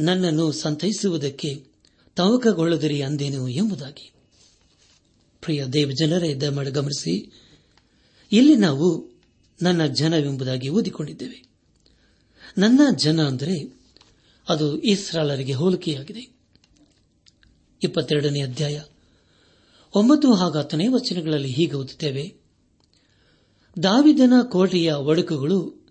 ನನ್ನನ್ನು 0.00 0.52
ಸಂತೈಸುವುದಕ್ಕೆ 0.52 1.66
ತವಕಗೊಳ್ಳದಿರಿ 2.16 3.02
ಅಂದೇನು 3.02 3.48
ಎಂಬುದಾಗಿ. 3.48 4.12
ಪ್ರಿಯ 5.40 5.64
ದೇವಜನರೇ, 5.64 6.34
ದಯಮಾಡಿ 6.34 6.70
ಗಮನಿಸಿ, 6.70 7.32
ಇಲ್ಲಿ 8.32 8.56
ನಾವು 8.56 9.10
ನನ್ನ 9.62 9.86
ಜನವೆಂಬುದಾಗಿ 9.86 10.68
ಓದಿಕೊಂಡಿದ್ದೇವೆ. 10.68 11.44
ನನ್ನ 12.58 12.80
ಜನ 12.96 13.26
ಅಂದರೆ 13.26 13.80
ಅದು 14.48 14.80
ಇಸ್ರಾಲರಿಗೆ 14.80 15.52
ಹೋಲಿಕೆಯಾಗಿದೆ. 15.52 16.39
ಇಪ್ಪತ್ತೆರಡನೇ 17.82 18.42
ಅಧ್ಯಾಯ. 18.42 18.82
ಒಂಬತ್ತು 19.94 20.34
ಹಾಗೂ 20.34 20.58
ಹತ್ತನೇ 20.58 20.88
ವಚನಗಳಲ್ಲಿ 20.88 21.48
ಹೀಗೆ 21.48 21.72
ಓದುತ್ತೇವೆ. 21.72 22.34
ದಾವಿದನ 23.82 24.32
ಕೋಟೆಯ 24.42 24.92
ಒಡಕುಗಳು 24.92 25.86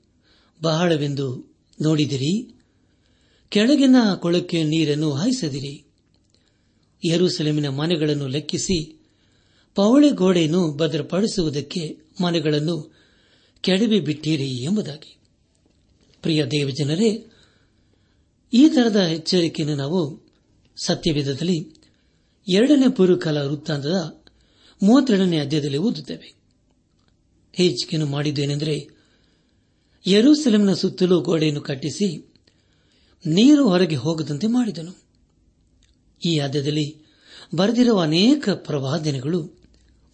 ಬಹಳವೆಂದು 0.61 1.55
ನೋಡಿದಿರಿ. 1.81 2.55
ಕೆಳಗಿನ 3.49 3.95
ಕೊಳಕ್ಕೆ 4.15 4.63
ನೀರನ್ನು 4.63 5.11
ಹಾಯಿಸದಿರಿ. 5.11 5.85
ಯರೂಸಲೇಮಿನ 7.09 7.69
ಮನೆಗಳನ್ನು 7.69 8.27
ಲೆಕ್ಕಿಸಿ 8.27 8.99
ಪವಳೆ 9.75 10.09
ಗೋಡೆಯನ್ನು 10.09 10.73
ಭದ್ರಪಡಿಸುವುದಕ್ಕೆ 10.77 11.97
ಮನೆಗಳನ್ನು 12.23 12.95
ಕೆಡವಿ 13.61 13.99
ಬಿಟ್ಟಿರಿ 13.99 14.49
ಎಂಬುದಾಗಿ. 14.49 15.17
ಪ್ರಿಯ 16.21 16.45
ದೇವಜನರೇ, 16.45 17.25
ಈ 18.53 18.69
ತರದ 18.69 18.95
ಎಚ್ಚರಿಕೆಯನ್ನು 18.95 19.77
ನಾವು 19.77 20.29
ಸತ್ಯವಿಧದಲ್ಲಿ 20.85 21.78
ಎರಡನೇ 22.49 22.91
ಪೂರ್ವಕಾಲ 22.91 23.37
ವೃತ್ತಾಂತದ 23.37 24.23
ಮೂವತ್ತೆರಡನೇ 24.83 25.39
ಅಧ್ಯಾಯದಲ್ಲಿ 25.39 25.77
ಓದುತ್ತೇವೆ. 25.77 26.33
ಹೆಚ್ಚಿಗೆನು 27.53 28.05
ಮಾಡಿದ್ದೇನೆಂದರೆ 28.05 28.87
ಯರೂಸೆಲೆಂನ 30.07 30.73
ಸುತ್ತಲೂ 30.73 31.21
ಗೋಡೆಯನ್ನು 31.21 31.61
ಕಟ್ಟಿಸಿ 31.61 32.33
ನೀರು 33.25 33.69
ಹೊರಗೆ 33.69 33.95
ಹೋಗದಂತೆ 33.95 34.47
ಮಾಡಿದನು. 34.47 35.03
ಈ 36.25 36.39
ಅಧ್ಯದಲ್ಲಿ 36.39 37.05
ಬರೆದಿರುವ 37.55 37.99
ಅನೇಕ 37.99 38.49
ಪ್ರವಾದನೆಗಳು 38.49 39.63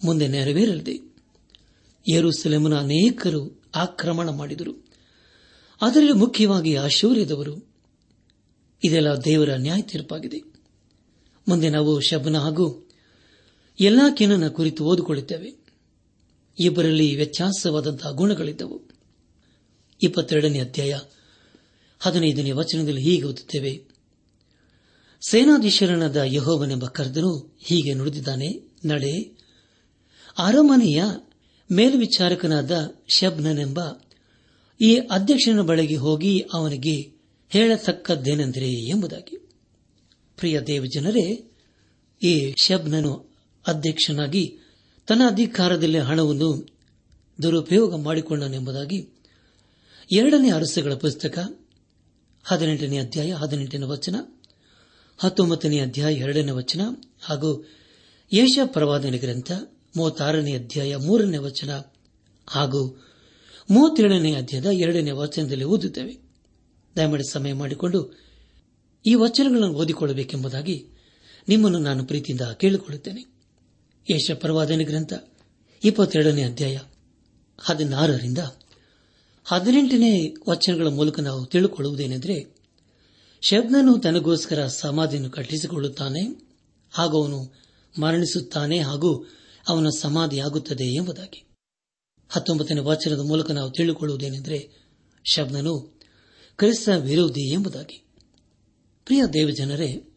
ಮುಂದೆ 0.03 0.27
ನೆರವೇರಲಿದೆ. 0.27 1.15
ಯರೂಸೆಲೆಮನ 2.13 2.75
ಅನೇಕರು 2.75 3.63
ಆಕ್ರಮಣ 3.75 4.29
ಮಾಡಿದರು. 4.29 4.85
ಅದರಲ್ಲಿ 5.81 6.11
ಮುಖ್ಯವಾಗಿ 6.11 6.75
ಆಶೌರ್ಯದವರು 6.75 7.73
ಇದೆಲ್ಲ 8.83 9.15
ದೇವರ 9.15 9.49
ನ್ಯಾಯ 9.55 9.81
ತೀರ್ಪಾಗಿದೆ 9.81 10.54
ಮುಂದೆ 11.47 11.69
ನಾವು 11.69 11.99
ಶಬನ 11.99 12.37
ಹಾಗೂ 12.37 12.89
ಎಲ್ಲಾ 13.79 14.09
ಕೆನನ 14.09 14.47
ಕುರಿತು 14.47 14.85
ಓದಿಕೊಳ್ಳುತ್ತೇವೆ. 14.85 15.65
ಇಬ್ಬರಲ್ಲಿ 16.59 17.15
ವ್ಯತ್ಯಾಸವಾದಂತಹ 17.15 18.11
ಗುಣಗಳಿದ್ದವು. 18.11 18.81
ಇಪ್ಪತ್ತೆರಡನೇ 20.03 20.59
ಅಧ್ಯಾಯ 20.59 20.99
ಹದಿನೈದನೇ 21.99 22.51
ವಚನದಲ್ಲಿ 22.51 23.01
ಹೀಗೆ 23.01 23.23
ಓದುತ್ತೇವೆ. 23.23 23.83
ಸೇನಾಧೀಶರಣದ 25.29 26.21
ಯಹೋವನೆಂಬ 26.25 26.85
ಕರ್ತನು 26.85 27.57
ಹೀಗೆ 27.59 27.93
ನುಡಿದಿದ್ದಾನೆ, 27.93 28.47
ನಡೆ, 28.85 29.21
ಅರಮನೆಯ 30.37 31.03
ಮೇಲ್ವಿಚಾರಕನಾದ 31.71 32.95
ಶಬ್ನನೆಂಬ 33.07 33.79
ಈ 34.81 34.95
ಅಧ್ಯಕ್ಷನ 34.95 35.61
ಬಳಿಗೆ 35.61 35.95
ಹೋಗಿ 35.95 36.45
ಅವನಿಗೆ 36.53 37.01
ಹೇಳತಕ್ಕದ್ದೇನೆಂದರೆ 37.49 38.69
ಎಂಬುದಾಗಿ. 38.71 39.44
ಪ್ರಿಯ 40.37 40.61
ದೇವಜನರೇ, 40.61 41.51
ಈ 42.23 42.53
ಶಬ್ನನು 42.61 43.35
ಅಧ್ಯಕ್ಷನಾಗಿ 43.67 44.57
ತನ್ನ 45.07 45.21
ಅಧಿಕಾರದಲ್ಲಿ 45.27 45.97
ಹಣವನ್ನು 45.97 46.67
ದುರುಪಯೋಗ 47.41 47.95
ಮಾಡಿಕೊಂಡನೆಂಬುದಾಗಿ 47.95 49.09
ಎರಡನೇ 50.11 50.49
ಅರಸುಗಳ 50.49 50.93
ಪುಸ್ತಕ, 50.93 51.39
ಹದಿನೆಂಟನೇ 52.43 52.97
ಅಧ್ಯಾಯ, 52.97 53.31
ಹದಿನೆಂಟನೇ 53.31 53.85
ವಚನ, 53.85 54.15
ಹತ್ತೊಂಬತ್ತನೇ 55.17 55.79
ಅಧ್ಯಾಯ, 55.79 56.13
ಎರಡನೇ 56.13 56.51
ವಚನ 56.51 56.81
ಹಾಗೂ 57.21 57.67
ಯೇಷ 58.33 58.59
ಪ್ರವಾದನೆ 58.65 59.17
ಗ್ರಂಥ 59.17 59.51
ಮೂವತ್ತಾರನೇ 59.97 60.53
ಅಧ್ಯಾಯ, 60.53 60.95
ಮೂರನೇ 60.95 61.37
ವಚನ 61.37 61.81
ಹಾಗೂ 62.47 63.03
ಮೂವತ್ತೇಳನೇ 63.71 64.35
ಅಧ್ಯಾಯದ 64.35 64.65
ಎರಡನೇ 64.65 65.11
ವಚನದಲ್ಲಿ 65.11 65.63
ಓದುತ್ತೇವೆ. 65.63 66.17
ದಯಮಾಡಿ 66.97 67.31
ಸಮಯ 67.31 67.53
ಮಾಡಿಕೊಂಡು 67.53 68.24
ಈ 69.05 69.15
ವಚನಗಳನ್ನು 69.15 69.75
ಓದಿಕೊಳ್ಳಬೇಕೆಂಬುದಾಗಿ 69.75 70.87
ನಿಮ್ಮನ್ನು 71.47 71.79
ನಾನು 71.79 72.05
ಪ್ರೀತಿಯಿಂದ 72.05 72.41
ಕೇಳಿಕೊಳ್ಳುತ್ತೇನೆ. 72.41 73.21
ಯೇಷ 74.11 74.31
ಪರವಾದನೆ 74.31 74.83
ಗ್ರಂಥ, 74.83 75.13
ಇಪ್ಪತ್ತೆರಡನೇ 75.83 76.43
ಅಧ್ಯಾಯ, 76.43 76.79
ಹದಿನಾರರಿಂದ 77.59 78.37
ಹದಿನೆಂಟನೇ 79.45 80.33
ವಚನಗಳ 80.49 80.87
ಮೂಲಕ 80.87 81.19
ನಾವು 81.19 81.45
ತಿಳಿಕೊಳ್ಳುವುದೇನೆಂದರೆ 81.45 82.55
ಶಬ್ದನು 83.41 83.97
ತನಗೋಸ್ಕರ 83.97 84.67
ಸಮಾಧಿಯನ್ನು 84.67 85.29
ಕಟ್ಟಿಸಿಕೊಳ್ಳುತ್ತಾನೆ, 85.29 86.21
ಹಾಗೂ 86.91 87.23
ಅವನು 87.23 87.53
ಮರಣಿಸುತ್ತಾನೆ, 87.99 88.79
ಹಾಗೂ 88.79 89.29
ಅವನ 89.67 89.87
ಸಮಾಧಿಯಾಗುತ್ತದೆ 89.99 90.95
ಎಂಬುದಾಗಿ. 90.95 91.47
ಹತ್ತೊಂಬತ್ತನೇ 92.29 92.81
ವಚನದ 92.81 93.19
ಮೂಲಕ 93.19 93.51
ನಾವು 93.51 93.71
ತಿಳಿದುಕೊಳ್ಳುವುದೇನೆಂದರೆ 93.71 94.87
ಶಬ್ದನು 95.33 96.01
ಕ್ರಿಸ್ತ 96.57 96.89
ವಿರೋಧಿ 96.89 97.53
ಎಂಬುದಾಗಿ. 97.53 98.04
ಪ್ರಿಯ 99.05 99.23
ದೇವಜನರೇ, 99.33 100.13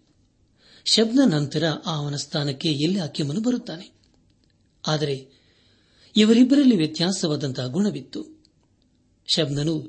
ಶಬ್ದ 0.85 1.19
ನಂತರ 1.27 1.65
ಅವನ 1.87 2.17
ಸ್ಥಾನಕ್ಕೆ 2.17 2.69
ಎಲ್ಲಿ 2.69 3.01
ಅಕ್ಕಿಮನು 3.01 3.41
ಬರುತ್ತಾನೆ? 3.41 3.93
ಆದರೆ 4.87 5.29
ಇವರಿಬ್ಬರಲ್ಲಿ 6.17 6.77
ವ್ಯತ್ಯಾಸವಾದಂತಹ 6.77 7.67
ಗುಣವಿತ್ತು. 7.67 8.43
ಶಬ್ದನು 9.27 9.81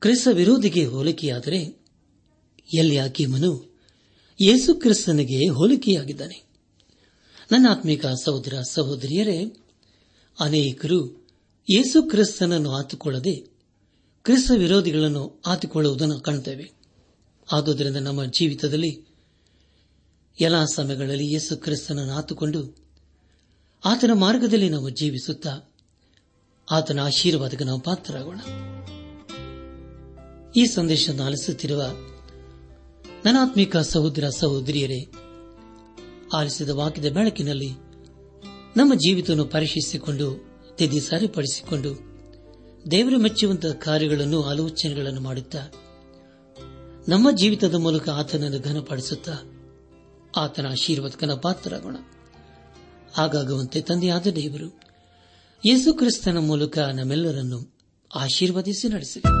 ಕ್ರಿಸ್ತ 0.00 0.28
ವಿರೋಧಿಗೆ 0.28 0.86
ಹೋಲಿಕೆಯಾದರೆ 0.86 1.62
ಎಲ್ಲಿ 2.78 2.98
ಆಕಿಮನು 2.98 3.76
ಯೇಸು 4.40 4.74
ಕ್ರಿಸ್ತನಿಗೆ 4.74 5.48
ಹೋಲಿಕೆಯಾಗಿದ್ದಾನೆ? 5.48 6.42
ನನ್ನ 7.52 7.66
ಆತ್ಮಿಕ 7.70 8.06
ಸಹೋದರ 8.06 8.60
ಸಹೋದರಿಯರೇ, 8.70 9.56
ಅನೇಕರು 10.40 11.28
ಯೇಸು 11.70 12.02
ಕ್ರಿಸ್ತನನ್ನು 12.02 12.72
ಆತುಕೊಳ್ಳದೆ 12.72 13.34
ಕ್ರಿಸ್ತ 14.22 14.50
ವಿರೋಧಿಗಳನ್ನು 14.50 15.42
ಆತುಕೊಳ್ಳುವುದನ್ನು 15.46 16.20
ಕಾಣುತ್ತೇವೆ 16.20 16.75
ಆದುದರಿಂದ 17.52 17.96
ನಮ್ಮ 17.96 18.24
ಜೀವಿತದಲ್ಲಿ 18.24 19.06
ಎಲ್ಲ 20.40 20.64
ಸಮಯಗಳಲ್ಲಿ 20.64 21.32
ಯೇಸು 21.32 21.56
ಕ್ರಿಸ್ತನನ್ನು 21.56 22.12
ಆತುಕೊಂಡು 22.12 22.76
ಆತನ 23.84 24.10
ಮಾರ್ಗದಲ್ಲಿ 24.14 24.68
ನಾವು 24.68 24.88
ಜೀವಿಸುತ್ತಾ 24.90 25.74
ಆತನ 26.70 27.00
ಆಶೀರ್ವಾದಕ್ಕೆ 27.00 27.64
ನಾವು 27.64 27.80
ಪಾತ್ರರಾಗೋಣ. 27.80 28.40
ಈ 30.56 30.66
ಸಂದೇಶವನ್ನು 30.66 31.24
ಆಲಿಸುತ್ತಿರುವ 31.24 31.82
ನನಾತ್ಮಿಕ 33.24 33.76
ಸಹೋದರ 33.76 34.28
ಸಹೋದರಿಯರೇ, 34.28 35.06
ಆಲಿಸಿದ 36.34 36.68
ವಾಕ್ಯದ 36.68 37.12
ಬೆಳಕಿನಲ್ಲಿ 37.12 37.70
ನಮ್ಮ 38.76 38.94
ಜೀವಿತವನ್ನು 38.94 39.44
ಪರೀಕ್ಷಿಸಿಕೊಂಡು 39.44 40.46
ತಿದ್ದಿ 40.76 41.00
ಸರಿಪಡಿಸಿಕೊಂಡು 41.00 41.90
ದೇವರು 42.90 43.18
ಮೆಚ್ಚುವಂತಹ 43.18 43.72
ಕಾರ್ಯಗಳನ್ನು, 43.72 44.42
ಆಲೋಚನೆಗಳನ್ನು 44.42 45.20
ಮಾಡುತ್ತಾ 45.20 45.58
ನಮ್ಮ 47.08 47.30
ಜೀವಿತದ 47.30 47.74
ಮೂಲಕ 47.74 48.08
ಆತನನ್ನು 48.08 48.60
ಘನಪಡಿಸುತ್ತಾ 48.60 49.32
ಆತನ 50.36 50.66
ಆಶೀರ್ವಾದಕನ 50.66 51.34
ಪಾತ್ರರಾಗೋಣ. 51.34 51.96
ಹಾಗಾಗುವಂತೆ 53.14 53.80
ತಂದೆಯಾದ 53.80 54.26
ದೇವರು, 54.26 54.80
ಯೇಸು 55.66 55.94
ಕ್ರಿಸ್ತನ 55.94 56.38
ಮೂಲಕ 56.38 56.78
ನಮ್ಮೆಲ್ಲರನ್ನು 56.78 57.78
ಆಶೀರ್ವದಿಸಿ 58.14 58.88
ನಡೆಸಿದೆ 58.88 59.35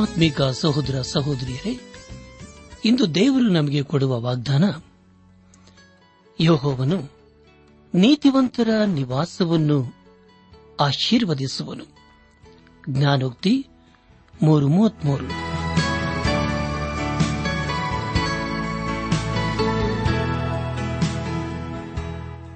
ಆತ್ಮೀಕ 0.00 0.42
ಸಹೋದರ 0.42 1.02
ಸಹೋದರಿಯರೇ, 1.02 1.80
ಇಂದು 2.84 3.14
ದೇವರು 3.14 3.48
ನಮಗೆ 3.48 3.82
ಕೊಡುವ 3.82 4.20
ವಾಗ್ದಾನ, 4.20 4.64
ಯೋಹೋವನು 6.40 7.10
ನೀತಿವಂತರ 7.94 8.68
ನಿವಾಸವನ್ನು 8.86 9.94
ಆಶೀರ್ವದಿಸುವನು. 10.80 11.84
ಜ್ಞಾನೋಕ್ತಿ 12.90 13.66
ಮೂರು 14.42 14.68
ಮೂವತ್ಮೂರು. 14.68 15.26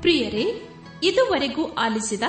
ಪ್ರಿಯರೇ, 0.01 0.69
ಇದುವರೆಗೂ 1.03 1.73
ಆಲಿಸಿದ 1.73 2.23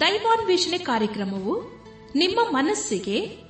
ದೈವಾನ್ವೇಷಣೆ 0.00 0.78
ಕಾರ್ಯಕ್ರಮವು 0.78 1.84
ನಿಮ್ಮ 2.14 2.40
ಮನಸ್ಸಿಗೆ 2.50 3.49